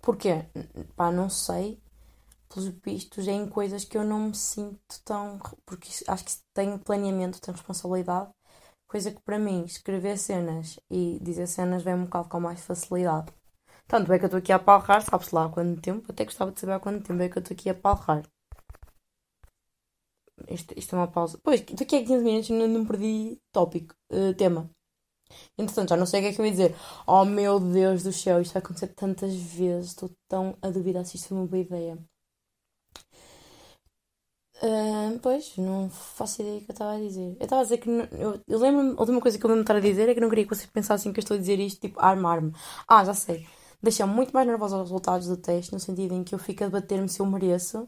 Porquê? 0.01 0.45
Pá, 0.95 1.11
não 1.11 1.29
sei. 1.29 1.79
Pelos 2.49 2.69
vistos, 2.83 3.27
é 3.27 3.31
em 3.31 3.47
coisas 3.49 3.85
que 3.85 3.97
eu 3.97 4.03
não 4.03 4.29
me 4.29 4.35
sinto 4.35 5.01
tão. 5.05 5.39
Porque 5.65 5.89
acho 6.07 6.25
que 6.25 6.31
tenho 6.53 6.79
planeamento, 6.79 7.41
tenho 7.41 7.57
responsabilidade. 7.57 8.31
Coisa 8.91 9.09
que 9.09 9.21
para 9.21 9.39
mim, 9.39 9.63
escrever 9.63 10.17
cenas 10.17 10.77
e 10.89 11.17
dizer 11.21 11.47
cenas 11.47 11.81
vem 11.81 11.93
um 11.93 12.03
bocado 12.03 12.27
com 12.27 12.41
mais 12.41 12.59
facilidade. 12.59 13.31
Tanto 13.87 14.11
é 14.11 14.19
que 14.19 14.25
eu 14.25 14.27
estou 14.27 14.39
aqui 14.39 14.51
a 14.51 14.59
palrar, 14.59 15.01
sabe-se 15.01 15.33
lá 15.33 15.45
há 15.45 15.49
quanto 15.49 15.79
tempo? 15.79 16.11
Até 16.11 16.25
gostava 16.25 16.51
de 16.51 16.59
saber 16.59 16.73
há 16.73 16.79
quanto 16.81 17.07
tempo 17.07 17.21
é 17.21 17.29
que 17.29 17.37
eu 17.37 17.41
estou 17.41 17.55
aqui 17.55 17.69
a 17.69 17.73
palrar. 17.73 18.23
Isto, 20.49 20.73
isto 20.77 20.93
é 20.93 20.99
uma 20.99 21.07
pausa. 21.07 21.39
Pois, 21.41 21.61
estou 21.61 21.85
aqui 21.85 21.95
há 21.95 22.05
15 22.05 22.21
minutos 22.21 22.49
não, 22.49 22.67
não 22.67 22.85
perdi 22.85 23.39
tópico, 23.53 23.95
eh, 24.09 24.33
tema. 24.33 24.69
Entretanto, 25.57 25.89
já 25.91 25.95
não 25.95 26.05
sei 26.05 26.19
o 26.19 26.23
que 26.23 26.29
é 26.29 26.33
que 26.33 26.41
eu 26.41 26.45
ia 26.45 26.51
dizer. 26.51 26.75
Oh 27.07 27.23
meu 27.23 27.61
Deus 27.61 28.03
do 28.03 28.11
céu, 28.11 28.41
isto 28.41 28.51
vai 28.51 28.61
acontecer 28.61 28.87
tantas 28.87 29.33
vezes. 29.33 29.91
Estou 29.91 30.11
tão 30.27 30.57
a 30.61 30.69
duvidar 30.69 31.05
se 31.05 31.15
isto 31.15 31.29
foi 31.29 31.37
uma 31.37 31.47
boa 31.47 31.61
ideia. 31.61 31.97
Pois, 35.21 35.55
não 35.57 35.89
faço 35.89 36.41
ideia 36.41 36.59
do 36.59 36.65
que 36.65 36.71
eu 36.71 36.73
estava 36.73 36.93
a 36.95 36.99
dizer. 36.99 37.35
Eu 37.39 37.43
estava 37.43 37.61
a 37.61 37.63
dizer 37.63 37.77
que. 37.77 37.89
não- 37.89 38.05
eu, 38.11 38.41
eu 38.47 38.59
lembro-me. 38.59 38.91
A 38.95 38.99
última 38.99 39.21
coisa 39.21 39.37
que 39.37 39.45
eu 39.45 39.47
lembro 39.49 39.63
de 39.63 39.71
estar 39.71 39.75
a 39.75 39.79
dizer 39.79 40.09
é 40.09 40.13
que 40.13 40.19
não 40.21 40.29
queria 40.29 40.45
que 40.47 40.55
vocês 40.55 40.69
pensassem 40.69 41.11
que 41.13 41.19
eu 41.19 41.21
estou 41.21 41.35
a 41.35 41.39
dizer 41.39 41.59
isto, 41.59 41.79
tipo, 41.81 41.99
armar-me. 41.99 42.51
Ah, 42.87 43.03
já 43.05 43.13
sei. 43.13 43.47
Deixa-me 43.81 44.13
muito 44.13 44.31
mais 44.33 44.45
nervosa 44.47 44.75
os 44.77 44.83
resultados 44.83 45.27
do 45.27 45.37
teste, 45.37 45.73
no 45.73 45.79
sentido 45.79 46.13
em 46.13 46.23
que 46.23 46.35
eu 46.35 46.39
fico 46.39 46.63
a 46.63 46.67
debater-me 46.67 47.09
se 47.09 47.19
eu 47.19 47.25
mereço. 47.25 47.87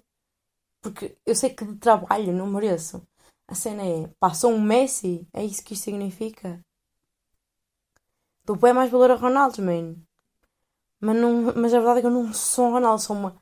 Porque 0.82 1.18
eu 1.26 1.36
sei 1.36 1.52
que 1.52 1.66
de 1.66 1.76
trabalho 1.78 2.34
não 2.34 2.48
mereço. 2.48 3.04
A 3.50 3.56
cena 3.56 3.84
é, 3.84 4.08
pá, 4.20 4.34
sou 4.34 4.52
um 4.52 4.62
Messi? 4.62 5.28
É 5.34 5.44
isso 5.46 5.64
que 5.64 5.74
isto 5.76 5.86
significa? 5.86 6.62
Dou 8.46 8.56
bem 8.56 8.74
mais 8.74 8.90
valor 8.94 9.12
a 9.12 9.16
Ronaldo, 9.24 9.62
man. 9.62 9.86
Mas, 11.00 11.16
não, 11.18 11.54
mas 11.56 11.74
a 11.74 11.78
verdade 11.80 12.00
é 12.00 12.02
que 12.02 12.08
eu 12.08 12.12
não 12.12 12.34
sou 12.34 12.68
um 12.68 12.72
Ronaldo, 12.72 13.02
sou 13.02 13.16
uma, 13.16 13.36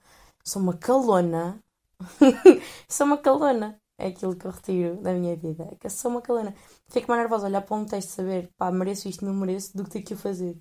sou 0.44 0.62
uma 0.62 0.76
calona. 0.78 1.64
sou 2.88 3.08
uma 3.08 3.18
calona. 3.18 3.80
É 3.98 4.08
aquilo 4.08 4.36
que 4.36 4.46
eu 4.48 4.52
retiro 4.52 4.98
da 5.02 5.14
minha 5.14 5.36
vida. 5.36 5.68
É 5.72 5.76
que 5.76 5.90
sou 5.90 6.12
uma 6.12 6.22
calona. 6.22 6.56
Fico 6.90 7.08
mais 7.08 7.22
nervosa 7.22 7.48
olhar 7.48 7.62
para 7.62 7.76
um 7.76 7.86
teste 7.86 8.12
e 8.12 8.16
saber, 8.16 8.50
pá, 8.58 8.72
mereço 8.72 9.08
isto, 9.08 9.24
não 9.26 9.34
mereço, 9.34 9.76
do 9.78 9.84
que 9.84 9.92
ter 9.92 10.02
que 10.02 10.14
o 10.14 10.18
fazer. 10.18 10.58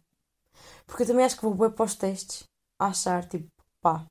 Porque 0.87 1.03
eu 1.05 1.07
também 1.07 1.25
acho 1.25 1.37
que 1.37 1.43
vou 1.43 1.55
bem 1.55 1.71
para 1.71 1.85
os 1.85 1.95
testes 1.95 2.45
a 2.79 2.89
achar, 2.89 3.25
tipo, 3.27 3.49
pá, 3.81 4.07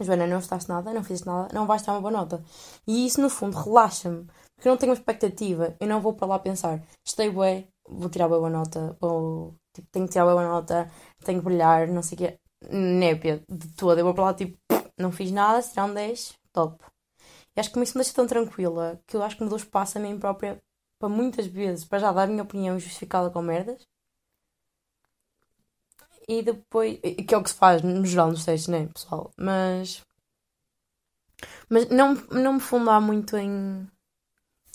Joana, 0.00 0.26
não 0.26 0.38
estudaste 0.38 0.68
nada, 0.68 0.92
não 0.92 1.02
fizeste 1.02 1.26
nada, 1.26 1.48
não 1.52 1.66
vais 1.66 1.82
ter 1.82 1.90
uma 1.90 2.00
boa 2.00 2.12
nota. 2.12 2.42
E 2.86 3.06
isso, 3.06 3.20
no 3.20 3.28
fundo, 3.28 3.56
relaxa-me. 3.56 4.26
Porque 4.54 4.68
eu 4.68 4.70
não 4.70 4.76
tenho 4.78 4.92
uma 4.92 4.98
expectativa. 4.98 5.76
Eu 5.80 5.88
não 5.88 6.00
vou 6.00 6.14
para 6.14 6.26
lá 6.28 6.38
pensar, 6.38 6.82
estei 7.04 7.30
bué, 7.30 7.66
vou 7.88 8.08
tirar 8.08 8.26
uma 8.28 8.38
boa 8.38 8.50
nota, 8.50 8.96
ou 9.00 9.54
tipo, 9.74 9.88
tenho 9.90 10.06
que 10.06 10.12
tirar 10.12 10.26
uma 10.26 10.32
boa 10.34 10.48
nota, 10.48 10.90
tenho 11.24 11.40
que 11.40 11.44
brilhar, 11.44 11.88
não 11.88 12.02
sei 12.02 12.16
o 12.16 12.18
quê. 12.18 12.38
Népia 12.70 13.42
de 13.48 13.68
toda. 13.74 14.00
Eu 14.00 14.04
vou 14.04 14.14
para 14.14 14.24
lá, 14.24 14.34
tipo, 14.34 14.56
não 14.98 15.12
fiz 15.12 15.30
nada, 15.30 15.62
se 15.62 15.70
tirar 15.70 15.86
um 15.86 15.94
10, 15.94 16.34
top. 16.52 16.84
E 17.56 17.60
acho 17.60 17.72
que 17.72 17.80
isso 17.80 17.98
me 17.98 18.04
deixa 18.04 18.14
tão 18.14 18.26
tranquila 18.26 19.00
que 19.06 19.16
eu 19.16 19.22
acho 19.22 19.36
que 19.36 19.42
me 19.42 19.48
dou 19.48 19.58
espaço 19.58 19.98
a 19.98 20.00
mim 20.00 20.18
própria 20.18 20.58
para 20.98 21.08
muitas 21.08 21.46
vezes, 21.46 21.84
para 21.84 21.98
já 21.98 22.12
dar 22.12 22.22
a 22.24 22.26
minha 22.26 22.42
opinião 22.42 22.78
justificada 22.78 23.30
com 23.30 23.40
merdas. 23.40 23.86
E 26.28 26.42
depois, 26.42 26.98
que 27.26 27.34
é 27.34 27.38
o 27.38 27.42
que 27.42 27.50
se 27.50 27.56
faz 27.56 27.82
no 27.82 28.04
geral 28.04 28.30
nos 28.30 28.44
testes, 28.44 28.68
né, 28.68 28.86
pessoal? 28.86 29.32
Mas, 29.36 30.02
mas 31.70 31.88
não, 31.88 32.14
não 32.30 32.54
me 32.54 32.60
fundar 32.60 33.00
muito 33.00 33.36
em 33.36 33.88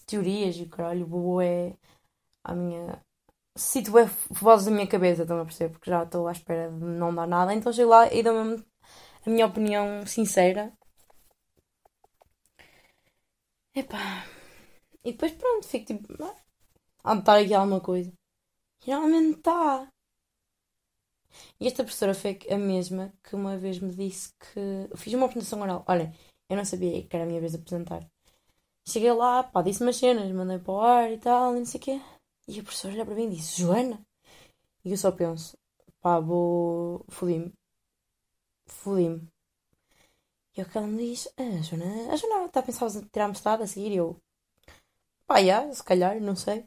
teorias 0.08 0.56
e 0.58 0.66
caralho, 0.66 1.06
vou 1.06 1.42
é 1.42 1.76
a 2.44 2.56
minha. 2.56 3.02
Cito 3.56 3.98
é 4.00 4.06
vozes 4.32 4.66
da 4.66 4.72
minha 4.72 4.88
cabeça, 4.88 5.22
estão 5.22 5.40
a 5.40 5.46
perceber? 5.46 5.74
Porque 5.74 5.90
já 5.90 6.04
estou 6.04 6.28
à 6.28 6.32
espera 6.32 6.72
de 6.72 6.84
não 6.84 7.14
dar 7.14 7.28
nada, 7.28 7.54
então 7.54 7.72
chego 7.72 7.92
lá 7.92 8.12
e 8.12 8.24
dou 8.24 8.34
a 9.26 9.30
minha 9.30 9.46
opinião 9.46 10.06
sincera. 10.06 10.72
Epá. 13.76 14.26
E 15.04 15.12
depois 15.12 15.34
pronto, 15.34 15.68
fico 15.68 15.86
tipo. 15.86 16.08
"Ah, 16.24 16.36
Há 17.04 17.14
de 17.16 17.20
estar 17.22 17.38
aqui 17.40 17.54
alguma 17.54 17.82
coisa. 17.82 18.12
Realmente 18.86 19.38
está. 19.40 19.88
E 21.60 21.68
esta 21.68 21.84
professora 21.84 22.14
foi 22.14 22.38
a 22.50 22.58
mesma 22.58 23.14
que 23.24 23.36
uma 23.36 23.58
vez 23.58 23.80
me 23.80 23.94
disse 23.94 24.32
que. 24.40 24.60
eu 24.92 24.98
Fiz 24.98 25.14
uma 25.14 25.26
apresentação 25.26 25.62
oral. 25.62 25.84
Olha, 25.88 26.14
eu 26.50 26.58
não 26.58 26.66
sabia 26.66 27.04
que 27.08 27.16
era 27.16 27.26
a 27.26 27.28
minha 27.28 27.40
vez 27.40 27.52
de 27.54 27.58
apresentar. 27.60 28.08
Cheguei 28.88 29.14
lá, 29.14 29.44
pá, 29.44 29.62
disse 29.62 29.82
umas 29.84 29.98
cenas, 29.98 30.32
mandei 30.32 30.60
para 30.60 30.74
o 30.74 30.82
ar 30.82 31.12
e 31.12 31.18
tal, 31.20 31.56
e 31.56 31.60
não 31.60 31.66
sei 31.66 31.80
o 31.80 31.84
quê. 31.84 32.02
E 32.48 32.60
a 32.60 32.64
professora 32.64 32.94
olha 32.96 33.06
para 33.06 33.16
mim 33.16 33.26
e 33.28 33.36
disse: 33.36 33.62
Joana. 33.62 34.02
E 34.86 34.92
eu 34.92 34.98
só 34.98 35.12
penso: 35.12 35.58
pá, 36.02 36.20
vou. 36.20 37.06
Fodi-me. 37.10 37.54
Fodi-me. 38.68 39.28
E 40.56 40.62
o 40.62 40.66
que 40.66 40.78
ela 40.78 40.88
me 40.88 40.98
diz: 40.98 41.28
a 41.38 41.62
Joana, 41.62 42.12
a 42.14 42.16
Joana 42.16 42.46
está 42.46 42.60
a 42.60 42.64
pensar 42.64 42.88
em 42.88 43.02
tirar 43.12 43.28
mestrado 43.28 43.64
a 43.64 43.68
seguir? 43.68 43.92
E 43.92 43.98
eu: 43.98 44.18
pá, 45.28 45.42
já, 45.44 45.72
se 45.74 45.84
calhar, 45.84 46.20
não 46.22 46.36
sei. 46.36 46.66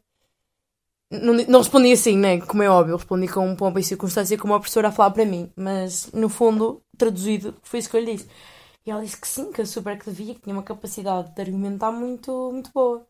Não, 1.11 1.35
não 1.35 1.61
respondi 1.61 1.93
assim, 1.93 2.17
né? 2.17 2.41
Como 2.41 2.63
é 2.63 2.69
óbvio, 2.69 2.97
respondi 2.97 3.29
com 3.29 3.55
pompa 3.55 3.79
e 3.79 3.85
circunstância 3.85 4.37
como 4.39 4.55
a 4.55 4.59
professora 4.59 4.89
a 4.89 4.93
falar 4.93 5.13
para 5.13 5.25
mim. 5.25 5.53
Mas, 5.57 6.11
no 6.13 6.29
fundo, 6.29 6.83
traduzido, 6.99 7.55
foi 7.63 7.79
isso 7.79 7.89
que 7.91 7.97
eu 7.97 8.01
lhe 8.01 8.17
disse. 8.17 8.29
E 8.85 8.91
ela 8.91 9.03
disse 9.03 9.21
que 9.21 9.29
sim, 9.29 9.53
que 9.53 9.61
eu 9.61 9.67
super 9.67 9.99
que 9.99 10.07
devia, 10.11 10.35
que 10.35 10.41
tinha 10.43 10.55
uma 10.55 10.63
capacidade 10.63 11.35
de 11.35 11.41
argumentar 11.43 11.93
muito, 11.93 12.51
muito 12.53 12.73
boa. 12.73 13.07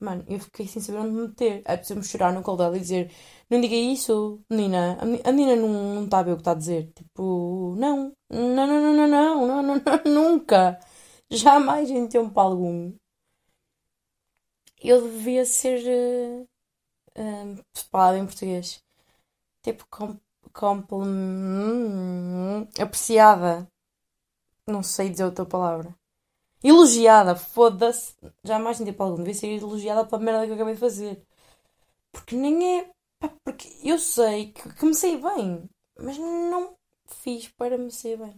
Mano, 0.00 0.24
eu 0.28 0.38
fiquei 0.38 0.66
sem 0.66 0.80
saber 0.80 0.98
onde 1.00 1.10
me 1.10 1.22
meter. 1.28 1.62
é 1.64 1.76
preciso 1.76 1.98
me 1.98 2.04
chorar 2.06 2.32
no 2.32 2.42
colo 2.42 2.58
dela 2.58 2.76
e 2.76 2.80
dizer: 2.80 3.12
Não 3.50 3.60
diga 3.60 3.74
isso, 3.74 4.40
menina. 4.48 4.96
A 5.24 5.32
Nina 5.32 5.56
não, 5.56 5.68
não 5.94 6.04
está 6.04 6.20
a 6.20 6.22
ver 6.22 6.32
o 6.32 6.36
que 6.36 6.42
está 6.42 6.52
a 6.52 6.54
dizer. 6.54 6.92
Tipo, 6.94 7.74
não. 7.76 8.12
Não, 8.30 8.66
não, 8.66 8.66
não, 8.66 8.94
não, 8.94 9.08
não, 9.08 9.62
não, 9.62 9.62
não, 9.62 9.82
nunca. 10.06 10.78
Jamais 11.30 11.90
em 11.90 12.06
tempo 12.08 12.38
algum. 12.38 12.92
Eu 14.80 15.02
devia 15.02 15.44
ser. 15.44 15.80
Uh, 15.86 16.48
uh, 17.18 18.16
em 18.16 18.26
português. 18.26 18.80
Tipo, 19.62 19.86
com, 19.90 20.16
apreciada. 22.80 23.66
Não 24.66 24.82
sei 24.82 25.10
dizer 25.10 25.24
outra 25.24 25.44
palavra. 25.46 25.94
Elogiada, 26.62 27.34
foda-se. 27.36 28.14
Jamais 28.44 28.80
em 28.80 28.84
tempo 28.84 29.02
algum. 29.02 29.16
Devia 29.18 29.34
ser 29.34 29.48
elogiada 29.48 30.04
pela 30.04 30.22
merda 30.22 30.44
que 30.44 30.50
eu 30.52 30.54
acabei 30.56 30.74
de 30.74 30.80
fazer. 30.80 31.22
Porque 32.12 32.36
nem 32.36 32.80
é. 32.80 32.90
Porque 33.44 33.68
eu 33.84 33.98
sei 33.98 34.52
que, 34.52 34.74
que 34.74 34.86
me 34.86 34.94
sei 34.94 35.18
bem. 35.18 35.68
Mas 35.98 36.18
não 36.18 36.74
fiz 37.06 37.48
para 37.48 37.78
me 37.78 37.90
sair 37.92 38.18
bem. 38.18 38.36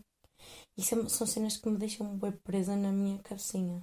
É- 0.79 1.09
são 1.09 1.27
cenas 1.27 1.57
que 1.59 1.69
me 1.71 1.79
deixam 1.79 2.17
bem 2.19 2.33
presa 2.33 2.77
na 2.77 2.93
minha 2.93 3.19
cabecinha. 3.21 3.83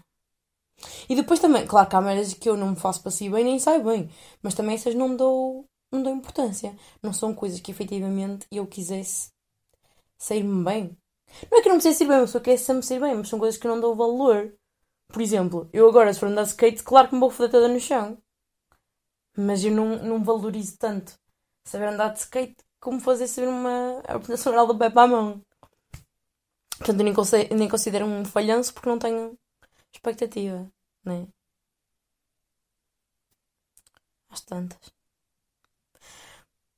E 1.09 1.15
depois 1.15 1.39
também, 1.39 1.65
claro 1.65 1.89
que 1.89 1.95
há 1.95 2.01
merdas 2.01 2.33
que 2.33 2.49
eu 2.49 2.57
não 2.57 2.71
me 2.71 2.75
faço 2.75 3.01
para 3.01 3.11
si 3.11 3.29
bem 3.29 3.43
nem 3.43 3.59
saio 3.59 3.83
bem. 3.83 4.09
Mas 4.41 4.53
também 4.53 4.75
essas 4.75 4.95
não 4.95 5.09
me 5.09 5.17
dou, 5.17 5.65
não 5.91 6.03
dou 6.03 6.13
importância. 6.13 6.75
Não 7.01 7.13
são 7.13 7.33
coisas 7.33 7.59
que 7.59 7.71
efetivamente 7.71 8.45
eu 8.51 8.65
quisesse 8.67 9.29
sair-me 10.17 10.63
bem. 10.63 10.97
Não 11.51 11.59
é 11.59 11.61
que 11.61 11.67
eu 11.67 11.71
não 11.71 11.75
me 11.77 11.81
sei 11.81 11.93
sair 11.93 12.07
bem, 12.07 12.17
eu 12.19 12.27
só 12.27 12.39
quero 12.39 12.57
sempre 12.57 12.85
sair 12.85 12.99
bem, 13.01 13.15
mas 13.15 13.27
são 13.29 13.39
coisas 13.39 13.59
que 13.59 13.67
eu 13.67 13.71
não 13.71 13.81
dou 13.81 13.95
valor. 13.95 14.53
Por 15.09 15.21
exemplo, 15.21 15.69
eu 15.73 15.87
agora, 15.89 16.13
se 16.13 16.19
for 16.21 16.29
andar 16.29 16.43
skate, 16.43 16.83
claro 16.83 17.09
que 17.09 17.15
me 17.15 17.21
vou 17.21 17.31
foder 17.31 17.51
toda 17.51 17.67
no 17.69 17.79
chão. 17.79 18.17
Mas 19.37 19.63
eu 19.63 19.71
não, 19.71 20.03
não 20.03 20.21
valorizo 20.23 20.77
tanto 20.77 21.17
saber 21.65 21.87
andar 21.87 22.09
de 22.09 22.19
skate 22.19 22.57
como 22.79 22.99
fazer 22.99 23.27
saber 23.27 23.47
uma 23.47 23.99
apresentação 23.99 24.51
oral 24.53 24.67
do 24.67 24.77
para 24.77 25.01
a 25.01 25.07
mão. 25.07 25.41
Portanto, 26.77 26.99
eu 27.01 27.03
nem, 27.05 27.13
conse- 27.13 27.49
nem 27.53 27.69
considero 27.69 28.05
um 28.05 28.25
falhanço 28.25 28.73
porque 28.73 28.89
não 28.89 28.97
tenho 28.99 29.37
expectativa, 29.93 30.69
né? 31.05 31.27
Às 34.33 34.41
tantas. 34.49 34.85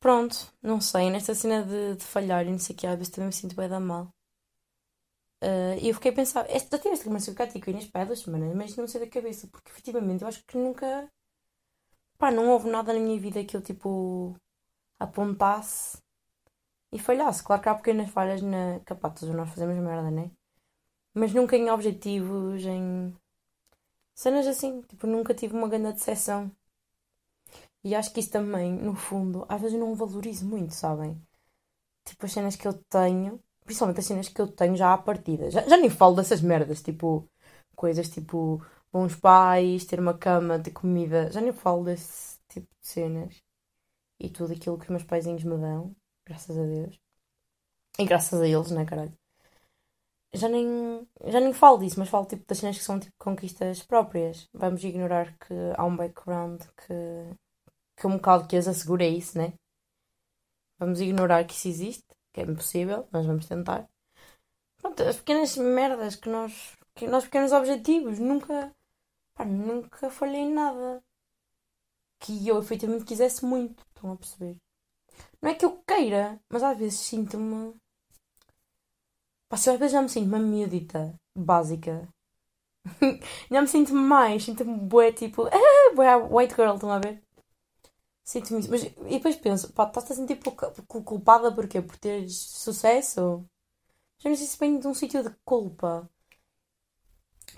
Pronto, 0.01 0.51
não 0.61 0.81
sei, 0.81 1.09
nesta 1.09 1.33
cena 1.33 1.63
de, 1.63 1.95
de 1.95 2.03
falhar 2.03 2.45
e 2.45 2.51
não 2.51 2.59
sei 2.59 2.75
o 2.75 2.77
que, 2.79 2.85
às 2.87 2.97
vezes 2.97 3.11
também 3.13 3.27
me 3.27 3.33
sinto 3.33 3.55
bem 3.55 3.69
da 3.69 3.79
mal. 3.79 4.13
Ah, 5.41 5.75
E 5.81 5.87
eu 5.89 5.93
fiquei 5.95 6.11
a 6.11 6.15
pensar, 6.15 6.45
já 6.49 6.77
tive 6.79 6.89
esta 6.93 7.05
conversa 7.05 7.31
com 7.33 7.41
a 7.43 7.45
Cátia 7.47 7.61
Inês 7.71 7.89
há 7.93 8.03
duas 8.05 8.19
semanas, 8.19 8.55
mas 8.55 8.75
não 8.77 8.87
sei 8.87 9.01
da 9.01 9.07
cabeça, 9.09 9.47
porque 9.47 9.69
efetivamente 9.71 10.21
eu 10.23 10.27
acho 10.27 10.43
que 10.45 10.57
nunca, 10.57 11.09
pá, 12.17 12.31
não 12.31 12.49
houve 12.49 12.69
nada 12.69 12.93
na 12.93 12.99
minha 12.99 13.19
vida 13.19 13.43
que 13.43 13.55
eu 13.57 13.61
tipo 13.61 14.35
apontasse 14.99 15.99
e 16.93 16.99
falhasse. 16.99 17.43
Claro 17.43 17.61
que 17.63 17.69
há 17.69 17.75
pequenas 17.75 18.11
falhas 18.11 18.41
na. 18.41 18.79
Pá, 19.01 19.09
todos 19.11 19.35
nós 19.35 19.49
fazemos 19.49 19.77
merda, 19.83 20.11
né? 20.11 20.31
Mas 21.15 21.33
nunca 21.33 21.57
em 21.57 21.69
objetivos, 21.71 22.65
em 22.65 23.15
cenas 24.13 24.45
assim, 24.47 24.81
tipo, 24.83 25.07
nunca 25.07 25.33
tive 25.33 25.55
uma 25.55 25.67
grande 25.67 25.93
decepção. 25.93 26.51
E 27.83 27.95
acho 27.95 28.11
que 28.13 28.19
isso 28.19 28.31
também, 28.31 28.71
no 28.73 28.95
fundo, 28.95 29.45
às 29.49 29.61
vezes 29.61 29.79
não 29.79 29.95
valorizo 29.95 30.45
muito, 30.45 30.73
sabem? 30.73 31.21
Tipo, 32.05 32.25
as 32.27 32.33
cenas 32.33 32.55
que 32.57 32.67
eu 32.67 32.73
tenho, 32.73 33.41
principalmente 33.69 33.99
as 33.99 34.05
cenas 34.07 34.27
que 34.27 34.41
eu 34.41 34.47
tenho 34.47 34.75
já 34.75 34.91
à 34.91 34.97
partida. 34.97 35.51
Já, 35.51 35.61
já 35.61 35.77
nem 35.77 35.91
falo 35.91 36.15
dessas 36.15 36.41
merdas, 36.41 36.81
tipo, 36.81 37.29
coisas 37.75 38.09
tipo 38.09 38.65
bons 38.91 39.15
pais, 39.15 39.85
ter 39.85 39.99
uma 39.99 40.17
cama, 40.17 40.59
ter 40.59 40.71
comida. 40.71 41.31
Já 41.31 41.39
nem 41.39 41.53
falo 41.53 41.83
desse 41.83 42.39
tipo 42.49 42.67
de 42.81 42.87
cenas. 42.87 43.43
E 44.19 44.27
tudo 44.27 44.53
aquilo 44.53 44.77
que 44.79 44.85
os 44.85 44.89
meus 44.89 45.03
paizinhos 45.03 45.43
me 45.43 45.55
dão, 45.55 45.95
graças 46.25 46.57
a 46.57 46.63
Deus. 46.63 46.99
E 47.99 48.05
graças 48.05 48.41
a 48.41 48.47
eles, 48.47 48.71
né, 48.71 48.83
caralho? 48.85 49.13
Já 50.33 50.49
nem, 50.49 51.07
já 51.27 51.39
nem 51.39 51.53
falo 51.53 51.77
disso, 51.77 51.99
mas 51.99 52.09
falo 52.09 52.25
tipo 52.25 52.43
das 52.47 52.57
cenas 52.57 52.75
que 52.77 52.83
são 52.83 52.99
tipo 52.99 53.13
conquistas 53.19 53.83
próprias. 53.83 54.47
Vamos 54.51 54.83
ignorar 54.83 55.37
que 55.37 55.53
há 55.77 55.85
um 55.85 55.95
background 55.95 56.59
que, 56.75 57.35
que 57.97 58.07
um 58.07 58.13
bocado 58.13 58.47
que 58.47 58.57
as 58.57 58.67
assegura 58.67 59.05
isso, 59.05 59.37
né? 59.37 59.53
Vamos 60.79 60.99
ignorar 60.99 61.43
que 61.45 61.53
isso 61.53 61.67
existe, 61.67 62.05
é 62.39 62.43
impossível, 62.43 63.07
mas 63.11 63.25
vamos 63.25 63.45
tentar. 63.45 63.87
Pronto, 64.77 65.03
as 65.03 65.17
pequenas 65.17 65.57
merdas 65.57 66.15
que 66.15 66.29
nós. 66.29 66.77
Que 66.95 67.07
nós 67.07 67.23
pequenos 67.25 67.51
objetivos, 67.51 68.19
nunca. 68.19 68.73
Pá, 69.35 69.45
nunca 69.45 70.09
falhei 70.09 70.41
em 70.41 70.53
nada. 70.53 71.03
Que 72.19 72.47
eu 72.47 72.59
efetivamente 72.59 73.05
quisesse 73.05 73.45
muito, 73.45 73.85
estão 73.87 74.11
a 74.11 74.17
perceber? 74.17 74.57
Não 75.41 75.49
é 75.51 75.55
que 75.55 75.65
eu 75.65 75.77
queira, 75.87 76.39
mas 76.49 76.63
às 76.63 76.77
vezes 76.77 76.99
sinto-me. 76.99 77.73
Pá, 79.47 79.57
se 79.57 79.69
eu 79.69 79.73
às 79.73 79.79
vezes 79.79 79.93
já 79.93 80.01
me 80.01 80.09
sinto 80.09 80.27
uma 80.27 80.39
miudita 80.39 81.13
básica. 81.35 82.07
já 83.51 83.61
me 83.61 83.67
sinto 83.67 83.93
mais, 83.93 84.43
sinto-me 84.43 84.77
bué 84.77 85.11
tipo. 85.11 85.43
Bué 85.95 86.15
white 86.15 86.55
girl, 86.55 86.75
estão 86.75 86.91
a 86.91 86.99
ver? 86.99 87.21
Sinto-me 88.29 88.59
isso. 88.59 88.69
Mas, 88.69 88.83
e 88.83 89.17
depois 89.17 89.35
penso, 89.37 89.73
pá, 89.73 89.85
estás 89.87 90.11
a 90.11 90.15
sentir 90.15 90.35
pouco 90.35 91.03
culpada 91.03 91.51
porquê? 91.51 91.81
Por 91.81 91.97
teres 91.97 92.37
sucesso? 92.37 93.43
Já 94.19 94.29
não 94.29 94.37
sei 94.37 94.45
se 94.47 94.57
vem 94.59 94.79
de 94.79 94.87
um 94.87 94.93
sítio 94.93 95.23
de 95.23 95.31
culpa. 95.43 96.07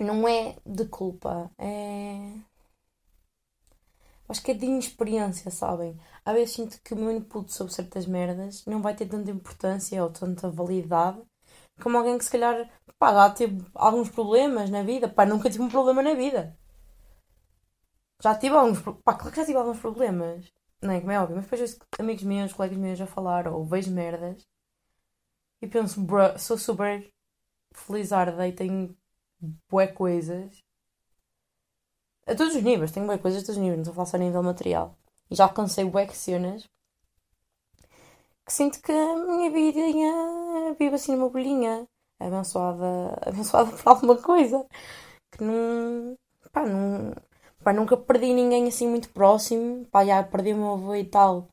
Não 0.00 0.26
é 0.26 0.56
de 0.64 0.86
culpa, 0.86 1.50
é. 1.58 2.40
Acho 4.28 4.42
que 4.42 4.52
é 4.52 4.54
de 4.54 4.64
inexperiência, 4.64 5.50
sabem? 5.50 5.98
Às 6.24 6.34
vezes 6.34 6.54
sinto 6.54 6.80
que 6.82 6.94
o 6.94 6.96
meu 6.96 7.10
input 7.10 7.52
sobre 7.52 7.74
certas 7.74 8.06
merdas 8.06 8.64
não 8.64 8.80
vai 8.80 8.94
ter 8.96 9.06
tanta 9.06 9.30
importância 9.30 10.02
ou 10.02 10.10
tanta 10.10 10.50
validade 10.50 11.20
como 11.82 11.98
alguém 11.98 12.16
que 12.18 12.24
se 12.24 12.30
calhar, 12.30 12.70
pá, 12.98 13.12
já 13.12 13.30
teve 13.30 13.64
alguns 13.74 14.08
problemas 14.10 14.70
na 14.70 14.82
vida. 14.82 15.08
Pá, 15.08 15.26
nunca 15.26 15.50
tive 15.50 15.64
um 15.64 15.68
problema 15.68 16.02
na 16.02 16.14
vida. 16.14 16.56
Já 18.22 18.34
tive 18.34 18.54
alguns, 18.56 18.80
pá, 19.04 19.14
claro 19.14 19.30
que 19.30 19.36
já 19.40 19.44
tive 19.46 19.58
alguns 19.58 19.78
problemas. 19.80 20.50
Não 20.82 20.92
é 20.94 21.00
como 21.00 21.12
é 21.12 21.20
óbvio, 21.20 21.36
mas 21.36 21.44
depois 21.44 21.60
vejo 21.60 21.78
amigos 21.98 22.22
meus, 22.24 22.52
colegas 22.52 22.78
meus 22.78 23.00
a 23.00 23.06
falar 23.06 23.46
ou 23.48 23.64
vejo 23.64 23.90
merdas 23.90 24.42
e 25.62 25.66
penso, 25.66 26.00
bro, 26.02 26.38
sou 26.38 26.58
super 26.58 27.08
felizarda 27.74 28.46
e 28.48 28.52
tenho 28.52 28.96
bué 29.70 29.86
coisas. 29.86 30.62
A 32.26 32.34
todos 32.34 32.54
os 32.56 32.62
níveis, 32.62 32.92
tenho 32.92 33.06
bué 33.06 33.18
coisas 33.18 33.42
a 33.42 33.46
todos 33.46 33.56
os 33.56 33.62
níveis, 33.62 33.78
não 33.78 33.82
estou 33.82 33.92
a 33.92 33.94
falar 33.94 34.06
só 34.06 34.16
a 34.16 34.20
nível 34.20 34.42
material. 34.42 34.98
E 35.30 35.34
já 35.36 35.44
alcancei 35.44 35.84
bué 35.84 36.06
cenas 36.08 36.66
que 38.46 38.52
sinto 38.52 38.80
que 38.82 38.92
a 38.92 39.16
minha 39.16 39.50
vidinha 39.50 40.74
vive 40.78 40.94
assim 40.96 41.12
numa 41.16 41.28
bolinha, 41.30 41.86
abençoada, 42.20 43.16
abençoada 43.26 43.72
por 43.76 43.88
alguma 43.88 44.16
coisa. 44.20 44.66
Que 45.32 45.44
não. 45.44 46.16
pá, 46.52 46.66
não. 46.66 47.12
Pá, 47.62 47.72
nunca 47.72 47.96
perdi 47.96 48.32
ninguém 48.32 48.68
assim 48.68 48.88
muito 48.88 49.08
próximo. 49.10 49.86
Pá, 49.90 50.04
já 50.04 50.22
perdi 50.22 50.52
o 50.52 50.56
meu 50.56 50.72
avô 50.74 50.94
e 50.94 51.04
tal. 51.04 51.48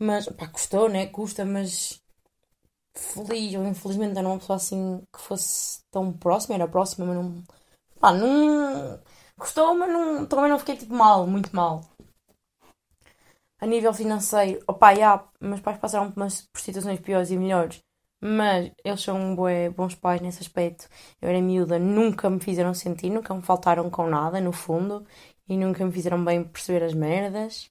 Mas, 0.00 0.26
pá, 0.28 0.48
custou, 0.48 0.88
né? 0.88 1.06
Custa, 1.06 1.44
mas. 1.44 2.00
Feliz 2.96 3.54
ou 3.54 3.66
infelizmente 3.66 4.18
era 4.18 4.28
uma 4.28 4.38
pessoa 4.38 4.56
assim 4.56 5.02
que 5.14 5.20
fosse 5.20 5.80
tão 5.92 6.12
próxima, 6.12 6.56
era 6.56 6.68
próxima, 6.68 7.06
mas 7.06 7.16
não. 7.16 7.42
pá, 8.00 8.12
não. 8.12 9.00
custou, 9.38 9.74
mas 9.74 9.90
não, 9.90 10.26
também 10.26 10.50
não 10.50 10.58
fiquei 10.58 10.76
tipo 10.76 10.94
mal, 10.94 11.26
muito 11.26 11.54
mal 11.54 11.82
a 13.60 13.66
nível 13.66 13.92
financeiro, 13.92 14.62
opá, 14.66 14.94
já, 14.94 15.22
meus 15.40 15.60
pais 15.60 15.78
passaram 15.78 16.10
por, 16.10 16.20
umas, 16.20 16.42
por 16.52 16.60
situações 16.60 16.98
piores 17.00 17.30
e 17.30 17.36
melhores, 17.36 17.80
mas 18.20 18.70
eles 18.84 19.00
são 19.00 19.34
bué, 19.34 19.70
bons 19.70 19.94
pais 19.94 20.20
nesse 20.20 20.40
aspecto. 20.42 20.88
Eu 21.20 21.28
era 21.30 21.40
miúda, 21.40 21.78
nunca 21.78 22.28
me 22.28 22.40
fizeram 22.40 22.74
sentir, 22.74 23.10
nunca 23.10 23.34
me 23.34 23.42
faltaram 23.42 23.88
com 23.90 24.06
nada, 24.08 24.40
no 24.40 24.52
fundo, 24.52 25.06
e 25.48 25.56
nunca 25.56 25.84
me 25.84 25.92
fizeram 25.92 26.22
bem 26.24 26.44
perceber 26.44 26.84
as 26.84 26.94
merdas. 26.94 27.70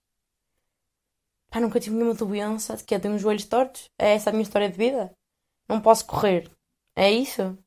Pá, 1.51 1.59
nunca 1.59 1.79
tive 1.79 1.95
nenhuma 1.95 2.13
doença, 2.15 2.75
de 2.77 2.83
que 2.83 2.95
eu 2.95 2.99
tenho 2.99 3.15
os 3.15 3.21
joelhos 3.21 3.45
tortos. 3.45 3.89
É 3.97 4.13
essa 4.13 4.29
a 4.29 4.33
minha 4.33 4.43
história 4.43 4.69
de 4.69 4.77
vida. 4.77 5.11
Não 5.67 5.81
posso 5.81 6.05
correr. 6.05 6.49
É 6.95 7.11
isso? 7.11 7.57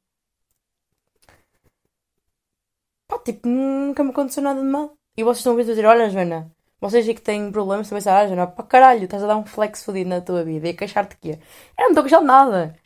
Pá, 3.06 3.18
tipo, 3.18 3.48
nunca 3.48 4.02
me 4.04 4.10
aconteceu 4.10 4.42
nada 4.42 4.60
de 4.60 4.66
mal. 4.66 4.94
E 5.16 5.22
vocês 5.24 5.38
estão 5.38 5.56
a 5.56 5.62
dizer, 5.62 5.84
olha, 5.84 6.10
Joana, 6.10 6.50
vocês 6.82 7.06
que 7.06 7.20
têm 7.20 7.52
problemas 7.52 7.88
também 7.88 8.02
sabem, 8.02 8.24
ah, 8.24 8.26
Joana, 8.26 8.46
para 8.48 8.64
caralho, 8.66 9.04
estás 9.04 9.22
a 9.22 9.28
dar 9.28 9.36
um 9.36 9.46
flex 9.46 9.84
fodido 9.84 10.10
na 10.10 10.20
tua 10.20 10.42
vida 10.44 10.66
e 10.66 10.70
a 10.72 10.76
queixar-te 10.76 11.16
que 11.16 11.30
é. 11.30 11.34
Eu 11.78 11.84
não 11.84 11.88
estou 11.90 12.00
a 12.00 12.02
queixar 12.02 12.20
de 12.20 12.26
nada. 12.26 12.76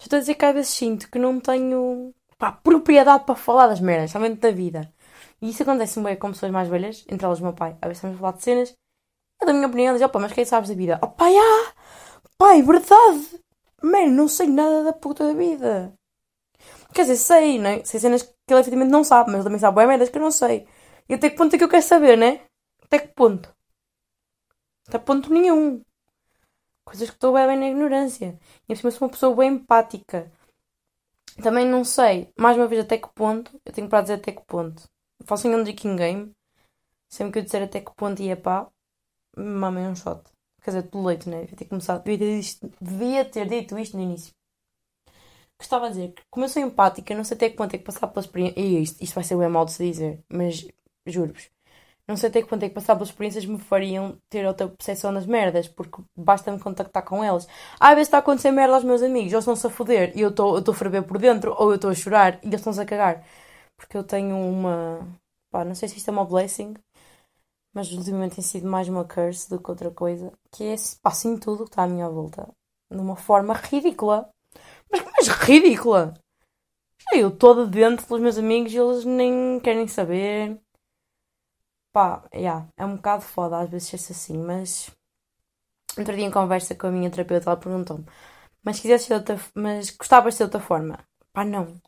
Estou 0.00 0.16
a 0.16 0.20
dizer 0.20 0.34
que 0.34 0.44
às 0.44 0.54
vezes 0.54 0.70
sinto 0.70 1.08
que 1.10 1.18
não 1.20 1.38
tenho 1.40 2.12
pá, 2.36 2.50
propriedade 2.52 3.24
para 3.24 3.36
falar 3.36 3.68
das 3.68 3.80
merdas, 3.80 4.10
somente 4.10 4.40
da 4.40 4.50
vida. 4.50 4.92
E 5.40 5.50
isso 5.50 5.62
acontece 5.62 6.00
bem 6.00 6.16
com 6.16 6.32
pessoas 6.32 6.50
mais 6.50 6.68
velhas, 6.68 7.04
entre 7.08 7.24
elas 7.24 7.38
o 7.40 7.44
meu 7.44 7.52
pai. 7.52 7.76
Às 7.80 7.88
vezes 7.88 7.98
estamos 7.98 8.16
a 8.16 8.20
falar 8.20 8.32
de 8.32 8.42
cenas, 8.42 8.74
eu 9.40 9.46
da 9.46 9.52
minha 9.52 9.68
opinião, 9.68 9.94
diz, 9.94 10.02
opa, 10.02 10.18
mas 10.18 10.32
quem 10.32 10.44
sabes 10.44 10.68
da 10.68 10.74
vida? 10.74 10.98
Oh 11.00 11.08
pai, 11.08 11.34
ah! 11.36 11.72
Pai, 12.36 12.60
verdade! 12.62 13.40
Mano, 13.82 14.10
não 14.12 14.28
sei 14.28 14.48
nada 14.48 14.82
da 14.82 14.92
puta 14.92 15.24
da 15.24 15.32
vida. 15.34 15.94
Quer 16.92 17.02
dizer, 17.02 17.16
sei, 17.16 17.58
não 17.58 17.70
é? 17.70 17.84
Sei 17.84 18.00
cenas 18.00 18.22
que 18.22 18.32
ele 18.50 18.60
efetivamente 18.60 18.90
não 18.90 19.04
sabe, 19.04 19.30
mas 19.30 19.36
ele 19.36 19.44
também 19.44 19.60
sabe 19.60 19.76
bem 19.76 19.86
merdas 19.86 20.08
que 20.08 20.18
eu 20.18 20.22
não 20.22 20.32
sei. 20.32 20.66
E 21.08 21.14
até 21.14 21.30
que 21.30 21.36
ponto 21.36 21.54
é 21.54 21.58
que 21.58 21.64
eu 21.64 21.68
quero 21.68 21.82
saber, 21.82 22.18
né? 22.18 22.47
Até 22.88 23.00
que 23.00 23.08
ponto? 23.08 23.54
Até 24.88 24.98
ponto 24.98 25.30
nenhum. 25.30 25.82
Coisas 26.84 27.10
que 27.10 27.16
estou 27.16 27.34
bem, 27.34 27.46
na 27.46 27.68
ignorância. 27.68 28.38
E 28.66 28.72
assim, 28.72 28.90
sou 28.90 29.06
uma 29.06 29.12
pessoa 29.12 29.36
bem 29.36 29.52
empática. 29.56 30.32
Também 31.42 31.66
não 31.66 31.84
sei, 31.84 32.32
mais 32.36 32.56
uma 32.56 32.66
vez, 32.66 32.82
até 32.82 32.96
que 32.96 33.08
ponto. 33.08 33.60
Eu 33.62 33.72
tenho 33.74 33.90
para 33.90 34.00
dizer 34.00 34.14
até 34.14 34.32
que 34.32 34.42
ponto. 34.46 34.88
Faço 35.24 35.46
um 35.48 35.62
drinking 35.62 35.96
game. 35.96 36.32
Sempre 37.10 37.32
que 37.34 37.38
eu 37.40 37.42
disser 37.42 37.62
até 37.62 37.80
que 37.80 37.94
ponto 37.94 38.22
ia 38.22 38.36
pá, 38.36 38.70
mamem 39.36 39.86
um 39.86 39.94
shot. 39.94 40.22
Quer 40.62 40.70
dizer, 40.70 40.82
tudo 40.84 41.06
leite, 41.06 41.28
né? 41.28 41.42
Devia 41.42 41.56
ter 41.56 41.64
começado. 41.66 42.02
Devia 42.04 42.18
ter, 42.18 42.38
isto, 42.38 42.72
devia 42.80 43.24
ter 43.24 43.48
dito 43.48 43.78
isto 43.78 43.96
no 43.98 44.02
início. 44.02 44.34
Gostava 45.58 45.90
de 45.90 45.94
dizer 45.94 46.12
que, 46.14 46.22
como 46.30 46.46
eu 46.46 46.48
sou 46.48 46.62
empática, 46.62 47.14
não 47.14 47.24
sei 47.24 47.36
até 47.36 47.50
que 47.50 47.56
ponto 47.56 47.74
é 47.74 47.78
que 47.78 47.84
passar 47.84 48.06
pela 48.08 48.24
experiência. 48.24 48.58
E 48.58 48.82
isto, 48.82 49.02
isto 49.02 49.14
vai 49.14 49.24
ser 49.24 49.36
bem 49.36 49.48
mal 49.48 49.66
de 49.66 49.72
se 49.72 49.84
dizer, 49.84 50.24
mas 50.30 50.66
juro-vos 51.06 51.50
não 52.08 52.16
sei 52.16 52.30
até 52.30 52.40
que 52.40 52.48
ponto 52.48 52.62
é 52.64 52.68
que 52.70 52.74
passar 52.74 52.94
pelas 52.94 53.10
experiências 53.10 53.44
me 53.44 53.58
fariam 53.58 54.16
ter 54.30 54.46
outra 54.46 54.66
percepção 54.66 55.12
das 55.12 55.26
merdas, 55.26 55.68
porque 55.68 56.02
basta-me 56.16 56.58
contactar 56.58 57.04
com 57.04 57.22
eles. 57.22 57.46
Às 57.78 57.90
vezes 57.90 58.08
está 58.08 58.16
a 58.16 58.20
acontecer 58.20 58.50
merda 58.50 58.74
aos 58.74 58.84
meus 58.84 59.02
amigos, 59.02 59.30
eles 59.32 59.42
estão-se 59.42 59.66
a 59.66 59.70
foder 59.70 60.16
e 60.16 60.22
eu 60.22 60.30
estou 60.30 60.56
a 60.56 60.74
ferver 60.74 61.02
por 61.02 61.18
dentro, 61.18 61.54
ou 61.58 61.70
eu 61.70 61.76
estou 61.76 61.90
a 61.90 61.94
chorar 61.94 62.38
e 62.42 62.46
eles 62.46 62.60
estão-se 62.60 62.80
a 62.80 62.86
cagar. 62.86 63.26
Porque 63.76 63.96
eu 63.96 64.04
tenho 64.04 64.36
uma. 64.36 65.06
pá, 65.50 65.64
não 65.64 65.74
sei 65.74 65.88
se 65.88 65.98
isto 65.98 66.08
é 66.08 66.12
uma 66.12 66.24
blessing, 66.24 66.74
mas 67.74 67.92
ultimamente 67.92 68.36
tem 68.36 68.44
sido 68.44 68.66
mais 68.66 68.88
uma 68.88 69.04
curse 69.04 69.48
do 69.50 69.60
que 69.60 69.70
outra 69.70 69.90
coisa, 69.90 70.32
que 70.50 70.64
é 70.64 70.76
pá, 71.02 71.10
assim 71.10 71.38
tudo 71.38 71.64
que 71.64 71.70
está 71.70 71.84
à 71.84 71.86
minha 71.88 72.08
volta, 72.08 72.48
de 72.90 72.98
uma 73.00 73.16
forma 73.16 73.54
ridícula. 73.54 74.30
Mas, 74.90 75.04
mas 75.04 75.28
ridícula! 75.28 76.14
Eu 77.12 77.30
toda 77.30 77.66
dentro 77.66 78.06
dos 78.06 78.20
meus 78.20 78.38
amigos 78.38 78.72
e 78.72 78.78
eles 78.78 79.04
nem 79.04 79.60
querem 79.60 79.86
saber 79.88 80.60
pá, 81.98 82.22
yeah, 82.32 82.68
é 82.76 82.86
um 82.86 82.94
bocado 82.94 83.22
foda 83.22 83.58
às 83.58 83.68
vezes 83.68 83.88
ser 83.88 84.12
assim, 84.12 84.38
mas 84.38 84.88
outro 85.98 86.14
dia 86.14 86.26
em 86.26 86.30
conversa 86.30 86.76
com 86.76 86.86
a 86.86 86.92
minha 86.92 87.10
terapeuta, 87.10 87.50
ela 87.50 87.56
perguntou-me, 87.56 88.04
mas 88.62 88.78
quisesse 88.78 89.06
ser 89.06 89.14
outra, 89.14 89.40
mas 89.54 89.90
gostavas 89.90 90.34
de 90.34 90.38
ser 90.38 90.44
de 90.44 90.48
outra 90.48 90.60
forma? 90.60 91.00
Pá, 91.32 91.44
não. 91.44 91.80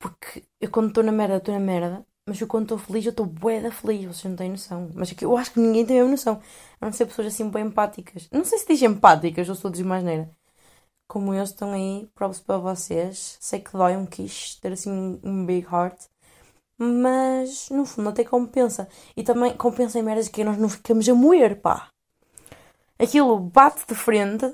Porque 0.00 0.44
eu 0.60 0.70
quando 0.70 0.88
estou 0.88 1.04
na 1.04 1.12
merda, 1.12 1.36
estou 1.36 1.54
na 1.54 1.60
merda, 1.60 2.04
mas 2.26 2.40
eu 2.40 2.48
quando 2.48 2.64
estou 2.64 2.78
feliz, 2.78 3.04
eu 3.06 3.10
estou 3.10 3.26
bué 3.26 3.60
da 3.60 3.70
feliz, 3.70 4.04
vocês 4.04 4.24
não 4.24 4.36
têm 4.36 4.50
noção. 4.50 4.90
Mas 4.94 5.14
eu 5.22 5.36
acho 5.36 5.52
que 5.52 5.60
ninguém 5.60 5.86
tem 5.86 6.00
a 6.00 6.04
noção. 6.04 6.42
A 6.80 6.86
não 6.86 6.92
ser 6.92 7.06
pessoas 7.06 7.28
assim 7.28 7.48
bem 7.50 7.66
empáticas. 7.66 8.28
Não 8.32 8.44
sei 8.44 8.58
se 8.58 8.66
diz 8.66 8.82
empáticas 8.82 9.48
ou 9.48 9.54
sou 9.54 9.70
de 9.70 9.84
mais 9.84 10.02
neira. 10.02 10.30
Como 11.08 11.34
eu 11.34 11.44
estão 11.44 11.72
aí, 11.72 12.08
props 12.14 12.40
para 12.40 12.58
vocês. 12.58 13.38
Sei 13.40 13.60
que 13.60 13.72
dói 13.72 13.96
um 13.96 14.06
quiche 14.06 14.60
ter 14.60 14.72
assim 14.72 15.20
um 15.22 15.46
big 15.46 15.66
heart 15.72 16.00
mas 16.78 17.68
no 17.70 17.84
fundo 17.86 18.08
até 18.10 18.24
compensa. 18.24 18.88
E 19.16 19.22
também 19.22 19.56
compensa 19.56 19.98
em 19.98 20.02
merdas 20.02 20.28
que 20.28 20.44
nós 20.44 20.58
não 20.58 20.68
ficamos 20.68 21.08
a 21.08 21.14
moer, 21.14 21.60
pá. 21.60 21.90
Aquilo 22.98 23.38
bate 23.38 23.86
de 23.86 23.94
frente, 23.94 24.52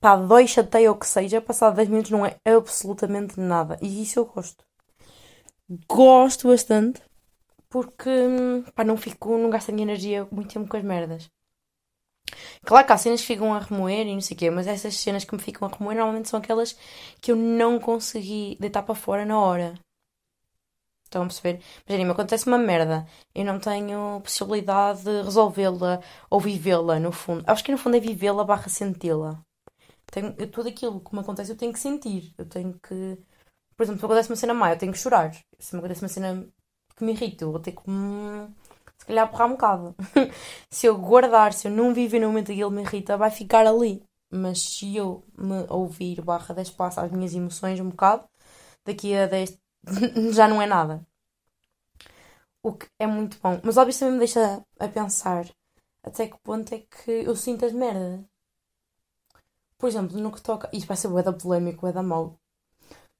pá, 0.00 0.16
dói, 0.16 0.46
chateia 0.46 0.90
ou 0.90 0.96
que 0.96 1.06
seja, 1.06 1.40
passado 1.40 1.76
10 1.76 1.88
minutos 1.88 2.10
não 2.10 2.26
é 2.26 2.36
absolutamente 2.44 3.38
nada. 3.40 3.78
E 3.82 4.02
isso 4.02 4.18
eu 4.18 4.26
gosto. 4.26 4.64
Gosto 5.88 6.48
bastante, 6.48 7.00
porque 7.68 8.10
pá, 8.74 8.84
não 8.84 8.96
fico, 8.96 9.38
não 9.38 9.50
gasto 9.50 9.70
a 9.70 9.72
minha 9.72 9.84
energia 9.84 10.26
muito 10.30 10.52
tempo 10.52 10.68
com 10.68 10.76
as 10.76 10.84
merdas. 10.84 11.30
Claro 12.64 12.86
que 12.86 12.92
há 12.92 12.98
cenas 12.98 13.20
que 13.20 13.26
ficam 13.26 13.52
a 13.52 13.58
remoer 13.58 14.06
e 14.06 14.14
não 14.14 14.20
sei 14.20 14.34
o 14.36 14.38
quê, 14.38 14.50
mas 14.50 14.66
essas 14.66 14.96
cenas 14.96 15.24
que 15.24 15.34
me 15.34 15.42
ficam 15.42 15.68
a 15.68 15.70
remoer 15.70 15.96
normalmente 15.96 16.28
são 16.28 16.38
aquelas 16.40 16.76
que 17.20 17.32
eu 17.32 17.36
não 17.36 17.78
consegui 17.78 18.56
deitar 18.60 18.82
para 18.82 18.94
fora 18.94 19.24
na 19.24 19.38
hora. 19.38 19.74
Estão 21.12 21.24
a 21.24 21.26
perceber? 21.26 21.60
Imaginem, 21.86 22.10
acontece 22.10 22.46
uma 22.46 22.56
merda. 22.56 23.06
Eu 23.34 23.44
não 23.44 23.58
tenho 23.60 24.18
possibilidade 24.22 25.04
de 25.04 25.22
resolvê-la 25.22 26.00
ou 26.30 26.40
vivê-la, 26.40 26.98
no 26.98 27.12
fundo. 27.12 27.44
Acho 27.46 27.62
que 27.62 27.70
no 27.70 27.76
fundo 27.76 27.98
é 27.98 28.00
vivê-la 28.00 28.42
barra 28.44 28.68
senti-la. 28.70 29.38
Eu, 30.38 30.50
tudo 30.50 30.70
aquilo 30.70 31.00
que 31.00 31.14
me 31.14 31.20
acontece 31.20 31.52
eu 31.52 31.56
tenho 31.56 31.72
que 31.72 31.78
sentir. 31.78 32.34
Eu 32.38 32.46
tenho 32.46 32.72
que. 32.80 33.18
Por 33.76 33.82
exemplo, 33.84 34.00
se 34.00 34.06
me 34.06 34.06
acontece 34.06 34.30
uma 34.30 34.36
cena 34.36 34.54
má, 34.54 34.72
eu 34.72 34.78
tenho 34.78 34.92
que 34.92 34.98
chorar. 34.98 35.32
Se 35.58 35.74
me 35.74 35.80
acontece 35.80 36.02
uma 36.02 36.08
cena 36.08 36.48
que 36.96 37.04
me 37.04 37.12
irrita, 37.12 37.44
eu 37.44 37.52
vou 37.52 37.60
ter 37.60 37.72
que. 37.72 37.82
Se 38.98 39.06
calhar 39.06 39.30
borrar 39.30 39.48
um 39.48 39.52
bocado. 39.52 39.94
se 40.70 40.86
eu 40.86 40.96
guardar, 40.96 41.52
se 41.52 41.68
eu 41.68 41.72
não 41.72 41.92
viver 41.92 42.20
no 42.20 42.28
momento 42.28 42.46
que 42.46 42.52
ele 42.60 42.70
me 42.70 42.82
irrita, 42.82 43.18
vai 43.18 43.30
ficar 43.30 43.66
ali. 43.66 44.02
Mas 44.32 44.62
se 44.62 44.96
eu 44.96 45.22
me 45.36 45.66
ouvir 45.68 46.22
barra 46.22 46.54
10 46.54 46.68
espaço 46.68 47.00
às 47.00 47.10
minhas 47.12 47.34
emoções 47.34 47.78
um 47.80 47.90
bocado, 47.90 48.24
daqui 48.86 49.14
a 49.14 49.26
10 49.26 49.61
já 50.32 50.48
não 50.48 50.60
é 50.60 50.66
nada. 50.66 51.06
O 52.62 52.72
que 52.72 52.86
é 52.98 53.06
muito 53.06 53.38
bom. 53.40 53.60
Mas 53.64 53.76
óbvio 53.76 53.96
também 53.98 54.14
me 54.14 54.18
deixa 54.18 54.64
a 54.78 54.88
pensar 54.88 55.44
até 56.02 56.28
que 56.28 56.38
ponto 56.40 56.72
é 56.74 56.80
que 56.80 57.10
eu 57.10 57.36
sinto 57.36 57.64
as 57.64 57.72
merdas. 57.72 58.20
Por 59.78 59.88
exemplo, 59.88 60.18
no 60.18 60.32
que 60.32 60.40
toca. 60.48 60.70
Isto 60.72 60.86
vai 60.90 60.96
ser 60.96 61.08
bué 61.08 61.22
da 61.22 61.32
polémico, 61.40 61.82
bué 61.82 61.92
da 61.92 62.02
mau. 62.02 62.24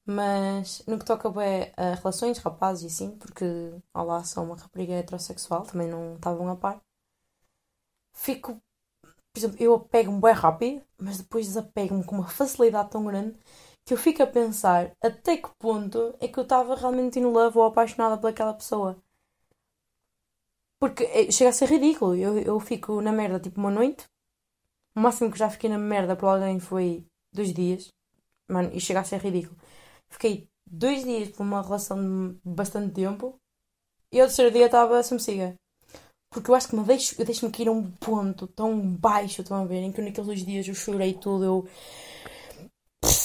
Mas 0.06 0.82
no 0.88 0.98
que 0.98 1.04
toca 1.04 1.30
bué 1.30 1.72
a 1.76 1.94
relações, 1.94 2.38
rapazes 2.38 2.84
e 2.84 2.86
assim, 2.88 3.10
porque, 3.18 3.46
olá, 3.94 4.24
sou 4.24 4.44
uma 4.44 4.56
rapariga 4.56 4.94
heterossexual, 4.94 5.64
também 5.66 5.88
não 5.88 6.16
estavam 6.16 6.48
a 6.50 6.56
par. 6.56 6.80
Fico. 8.12 8.54
Por 9.32 9.38
exemplo, 9.38 9.56
eu 9.60 9.74
apego-me 9.74 10.20
bué 10.20 10.32
rápido, 10.32 10.84
mas 10.98 11.18
depois 11.18 11.46
desapego-me 11.46 12.04
com 12.04 12.16
uma 12.16 12.28
facilidade 12.28 12.90
tão 12.90 13.04
grande 13.04 13.36
que 13.84 13.94
eu 13.94 13.98
fico 13.98 14.22
a 14.22 14.26
pensar 14.26 14.92
até 15.02 15.36
que 15.36 15.48
ponto 15.58 16.14
é 16.20 16.28
que 16.28 16.38
eu 16.38 16.44
estava 16.44 16.74
realmente 16.74 17.18
in 17.18 17.24
love 17.24 17.58
ou 17.58 17.64
apaixonada 17.64 18.18
pelaquela 18.18 18.54
pessoa. 18.54 18.96
Porque 20.78 21.04
eh, 21.04 21.30
chega 21.30 21.50
a 21.50 21.52
ser 21.52 21.68
ridículo. 21.68 22.14
Eu, 22.16 22.38
eu 22.38 22.58
fico 22.60 23.00
na 23.00 23.12
merda 23.12 23.40
tipo 23.40 23.60
uma 23.60 23.70
noite. 23.70 24.04
O 24.96 25.00
máximo 25.00 25.30
que 25.30 25.38
já 25.38 25.48
fiquei 25.48 25.70
na 25.70 25.78
merda 25.78 26.16
por 26.16 26.26
alguém 26.26 26.58
foi 26.60 27.04
dois 27.32 27.52
dias. 27.52 27.88
Mano, 28.48 28.70
e 28.72 28.80
chega 28.80 29.00
a 29.00 29.04
ser 29.04 29.20
ridículo. 29.20 29.56
Fiquei 30.10 30.48
dois 30.66 31.04
dias 31.04 31.30
por 31.30 31.42
uma 31.42 31.62
relação 31.62 31.98
de 32.32 32.38
bastante 32.44 32.94
tempo. 32.94 33.38
E 34.12 34.20
ao 34.20 34.26
terceiro 34.26 34.50
dia 34.50 34.66
estava 34.66 35.02
siga. 35.02 35.54
Porque 36.30 36.50
eu 36.50 36.54
acho 36.54 36.68
que 36.68 36.76
me 36.76 36.84
deixo, 36.84 37.14
eu 37.20 37.26
deixo-me 37.26 37.52
cair 37.52 37.68
a 37.68 37.72
um 37.72 37.90
ponto 37.90 38.46
tão 38.46 38.80
baixo, 38.96 39.42
estão 39.42 39.62
a 39.62 39.66
ver, 39.66 39.82
em 39.82 39.92
que 39.92 40.00
naqueles 40.00 40.26
dois 40.26 40.44
dias 40.44 40.66
eu 40.66 40.74
chorei 40.74 41.12
tudo, 41.14 41.44
eu 41.44 41.68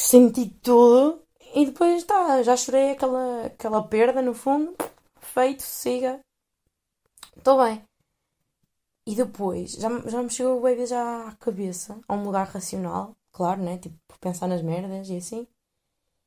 senti 0.08 0.48
tudo 0.62 1.22
e 1.54 1.66
depois 1.66 2.04
tá, 2.06 2.42
já 2.42 2.56
chorei 2.56 2.92
aquela, 2.92 3.48
aquela 3.48 3.84
perda 3.84 4.22
no 4.22 4.34
fundo. 4.34 4.74
Feito, 5.20 5.62
siga. 5.64 6.22
Estou 7.36 7.62
bem. 7.62 7.84
E 9.06 9.16
depois, 9.16 9.74
já, 9.74 9.90
já 10.08 10.24
me 10.24 10.30
chegou 10.30 10.58
o 10.58 10.62
baby 10.62 10.86
já 10.86 11.28
à 11.28 11.36
cabeça, 11.36 12.00
a 12.08 12.14
um 12.14 12.24
lugar 12.24 12.48
racional, 12.48 13.16
claro, 13.32 13.62
né? 13.62 13.78
Tipo, 13.78 13.98
pensar 14.20 14.48
nas 14.48 14.62
merdas 14.62 15.10
e 15.10 15.18
assim. 15.18 15.48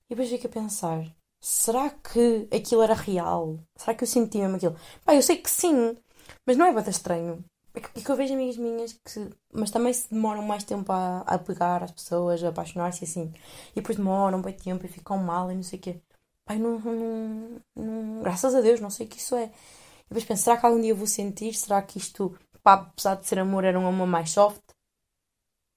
E 0.06 0.10
depois 0.10 0.28
fico 0.28 0.46
a 0.46 0.50
pensar: 0.50 1.04
será 1.40 1.88
que 1.90 2.48
aquilo 2.54 2.82
era 2.82 2.94
real? 2.94 3.58
Será 3.76 3.94
que 3.94 4.04
eu 4.04 4.08
senti 4.08 4.38
mesmo 4.38 4.56
aquilo? 4.56 4.76
Pá, 5.04 5.14
eu 5.14 5.22
sei 5.22 5.38
que 5.38 5.50
sim, 5.50 5.96
mas 6.46 6.56
não 6.56 6.66
é 6.66 6.72
bastante 6.72 6.96
estranho. 6.96 7.44
É 7.74 7.80
que, 7.80 7.86
é 7.86 8.12
eu 8.12 8.16
vejo 8.16 8.34
amigas 8.34 8.56
minhas 8.56 8.92
que. 8.92 9.30
Mas 9.52 9.70
também 9.70 9.92
se 9.92 10.12
demoram 10.12 10.42
mais 10.42 10.64
tempo 10.64 10.90
a, 10.92 11.20
a 11.20 11.38
pegar 11.38 11.82
as 11.82 11.92
pessoas, 11.92 12.42
a 12.42 12.48
apaixonar-se 12.48 13.04
assim. 13.04 13.32
E 13.72 13.76
depois 13.76 13.96
demoram 13.96 14.42
bem 14.42 14.54
tempo 14.54 14.84
e 14.84 14.88
ficam 14.88 15.18
mal 15.18 15.50
e 15.50 15.54
não 15.54 15.62
sei 15.62 15.78
o 15.78 15.82
quê. 15.82 16.00
Pai, 16.44 16.58
não, 16.58 16.78
não, 16.80 17.60
não, 17.76 18.22
Graças 18.22 18.54
a 18.54 18.60
Deus, 18.60 18.80
não 18.80 18.90
sei 18.90 19.06
o 19.06 19.08
que 19.08 19.18
isso 19.18 19.36
é. 19.36 19.44
E 19.44 20.08
depois 20.08 20.24
penso, 20.24 20.42
será 20.42 20.56
que 20.56 20.66
algum 20.66 20.80
dia 20.80 20.94
vou 20.94 21.06
sentir? 21.06 21.54
Será 21.54 21.80
que 21.82 21.98
isto, 21.98 22.36
pá, 22.62 22.74
apesar 22.74 23.14
de 23.16 23.26
ser 23.26 23.38
amor, 23.38 23.64
era 23.64 23.78
um 23.78 23.86
amor 23.86 24.06
mais 24.06 24.30
soft? 24.30 24.62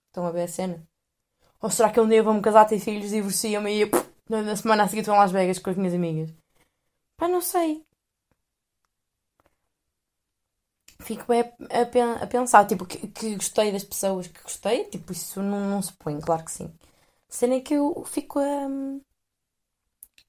Estão 0.10 0.26
a 0.26 0.32
ver 0.32 0.44
a 0.44 0.48
cena? 0.48 0.84
Ou 1.62 1.70
será 1.70 1.92
que 1.92 2.00
um 2.00 2.10
dia 2.10 2.24
vou-me 2.24 2.42
casar, 2.42 2.66
ter 2.66 2.80
filhos, 2.80 3.12
divorcio-me 3.12 3.84
e 3.84 3.92
na 4.30 4.56
semana 4.56 4.84
a 4.84 4.88
seguir 4.88 5.02
estou 5.02 5.16
em 5.16 5.20
Las 5.20 5.32
Vegas 5.32 5.60
com 5.60 5.70
as 5.70 5.78
minhas 5.78 5.94
amigas? 5.94 6.34
Pá, 7.18 7.28
não 7.28 7.42
sei. 7.42 7.86
Fico 11.04 11.26
bem 11.28 11.42
a, 11.42 12.24
a, 12.24 12.28
pensar, 12.28 12.66
tipo, 12.66 12.86
que, 12.86 13.08
que, 13.08 13.36
gostei 13.36 13.72
das 13.72 13.84
pessoas 13.84 14.28
que 14.28 14.42
gostei, 14.42 14.86
tipo, 14.86 15.12
isso 15.12 15.42
não, 15.42 15.70
não 15.70 15.82
se 15.82 15.94
põe, 15.94 16.20
claro 16.20 16.44
que 16.46 16.52
sim. 16.52 16.74
Sendo 17.30 17.62
que 17.62 17.74
eu 17.76 18.04
fico 18.06 18.40
a, 18.40 18.68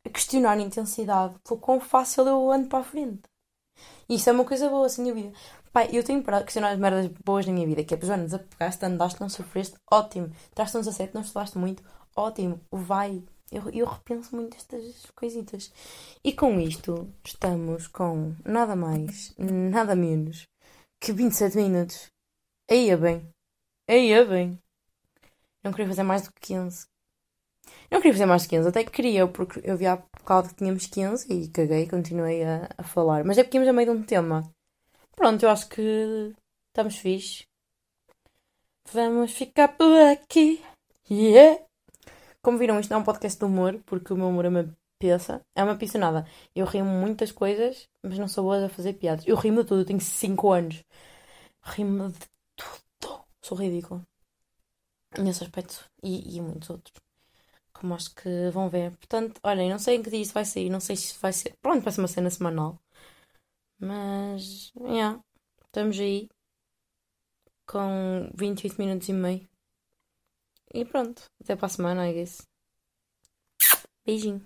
a 0.07 0.11
questionar 0.11 0.59
a 0.59 0.61
intensidade 0.63 1.37
pelo 1.47 1.61
quão 1.61 1.81
fácil 1.81 2.27
eu 2.27 2.51
ando 2.51 2.69
para 2.69 2.81
a 2.81 2.85
frente. 2.85 3.23
E 4.09 4.17
isso 4.17 4.29
é 4.31 4.33
uma 4.33 4.45
coisa 4.45 4.69
boa, 4.69 4.89
sem 4.89 5.05
dúvida. 5.05 5.33
Pai, 5.73 5.89
eu 5.93 6.05
tenho 6.05 6.23
para 6.23 6.43
questionar 6.43 6.71
as 6.71 6.79
merdas 6.79 7.09
boas 7.25 7.47
na 7.47 7.53
minha 7.53 7.67
vida, 7.67 7.85
que 7.85 7.95
é, 7.95 8.01
Joana, 8.01 8.25
desapegaste, 8.25 8.85
andaste, 8.85 9.21
não 9.21 9.29
sofreste, 9.29 9.77
ótimo. 9.91 10.31
Traste 10.55 10.77
uns 10.79 10.89
a 10.89 10.93
sete, 10.93 11.15
não 11.15 11.23
estudaste 11.23 11.59
muito, 11.59 11.83
ótimo. 12.17 12.61
Vai. 12.71 13.23
Eu, 13.51 13.69
eu 13.71 13.87
repenso 13.87 14.35
muito 14.35 14.57
estas 14.57 15.07
coisitas. 15.17 15.73
E 16.23 16.33
com 16.33 16.61
isto, 16.61 17.13
estamos 17.25 17.87
com 17.89 18.35
nada 18.45 18.77
mais, 18.77 19.35
nada 19.39 19.95
menos 19.97 20.47
que 21.05 21.13
27 21.13 21.59
minutos. 21.59 22.11
Aí 22.71 22.89
é 22.89 22.97
bem. 22.97 23.29
Aí 23.87 24.11
é 24.11 24.25
bem. 24.25 24.59
Não 25.63 25.71
queria 25.71 25.89
fazer 25.89 26.03
mais 26.03 26.23
do 26.23 26.33
que 26.33 26.41
15. 26.41 26.87
Não 27.91 28.01
queria 28.01 28.15
fazer 28.15 28.25
mais 28.25 28.43
de 28.43 28.49
15, 28.49 28.69
até 28.69 28.83
que 28.83 28.91
queria, 28.91 29.29
porque 29.29 29.61
eu 29.65 29.77
vi 29.77 29.87
há 29.87 29.97
bocado 29.97 30.49
que 30.49 30.55
tínhamos 30.55 30.87
15 30.87 31.31
e 31.31 31.49
caguei, 31.49 31.87
continuei 31.87 32.43
a, 32.43 32.71
a 32.79 32.83
falar. 32.83 33.23
Mas 33.23 33.37
é 33.37 33.45
porque 33.45 33.59
íamos 33.59 33.69
a 33.69 33.73
meio 33.75 33.93
de 33.93 33.99
um 33.99 34.03
tema. 34.03 34.51
Pronto, 35.15 35.43
eu 35.43 35.51
acho 35.51 35.69
que 35.69 36.33
estamos 36.69 36.97
fixe. 36.97 37.45
Vamos 38.91 39.33
ficar 39.33 39.77
por 39.77 39.95
aqui. 40.11 40.65
Yeah! 41.11 41.63
Como 42.41 42.57
viram, 42.57 42.81
isto 42.81 42.95
é 42.95 42.97
um 42.97 43.05
podcast 43.05 43.39
de 43.39 43.45
humor, 43.45 43.79
porque 43.85 44.13
o 44.13 44.17
meu 44.17 44.29
humor 44.29 44.47
é 44.47 44.49
uma 44.49 44.77
peça. 45.05 45.45
É 45.55 45.63
uma 45.63 45.79
nada. 45.99 46.27
Eu 46.55 46.65
rimo 46.67 46.89
muitas 46.89 47.31
coisas, 47.31 47.89
mas 48.03 48.19
não 48.19 48.27
sou 48.27 48.45
boa 48.45 48.65
a 48.65 48.69
fazer 48.69 48.95
piadas. 48.95 49.27
Eu 49.27 49.37
rimo 49.37 49.63
de 49.63 49.69
tudo, 49.69 49.83
eu 49.83 49.85
tenho 49.85 50.01
5 50.01 50.51
anos. 50.51 50.83
Rimo 51.63 52.11
de 52.11 52.27
tudo. 52.57 53.25
Sou 53.43 53.59
ridículo. 53.59 54.03
Nesse 55.19 55.45
aspecto. 55.45 55.85
E, 56.03 56.37
e 56.37 56.41
muitos 56.41 56.71
outros. 56.71 56.95
Como 57.73 57.95
acho 57.95 58.15
que 58.15 58.51
vão 58.51 58.69
ver. 58.71 58.97
Portanto, 58.97 59.41
olhem, 59.43 59.71
não 59.71 59.79
sei 59.79 59.97
em 59.97 60.03
que 60.03 60.11
dia 60.11 60.23
isso 60.23 60.33
vai 60.33 60.45
sair. 60.45 60.71
Não 60.71 60.81
sei 60.81 60.97
se 60.97 61.19
vai 61.21 61.33
ser. 61.33 61.55
Pronto, 61.61 61.83
vai 61.83 61.93
ser 61.93 62.01
uma 62.01 62.09
cena 62.09 62.31
semanal. 62.31 62.79
Mas. 63.79 64.73
Yeah, 64.81 65.21
estamos 65.67 65.99
aí. 65.99 66.29
Com 67.67 68.31
28 68.35 68.79
minutos 68.79 69.09
e 69.09 69.13
meio. 69.13 69.49
E 70.73 70.85
pronto. 70.85 71.25
Até 71.43 71.57
para 71.57 71.67
a 71.67 71.69
semana, 71.69 72.09
I 72.09 72.15
guess. 72.15 72.47
Beijinho. 74.07 74.45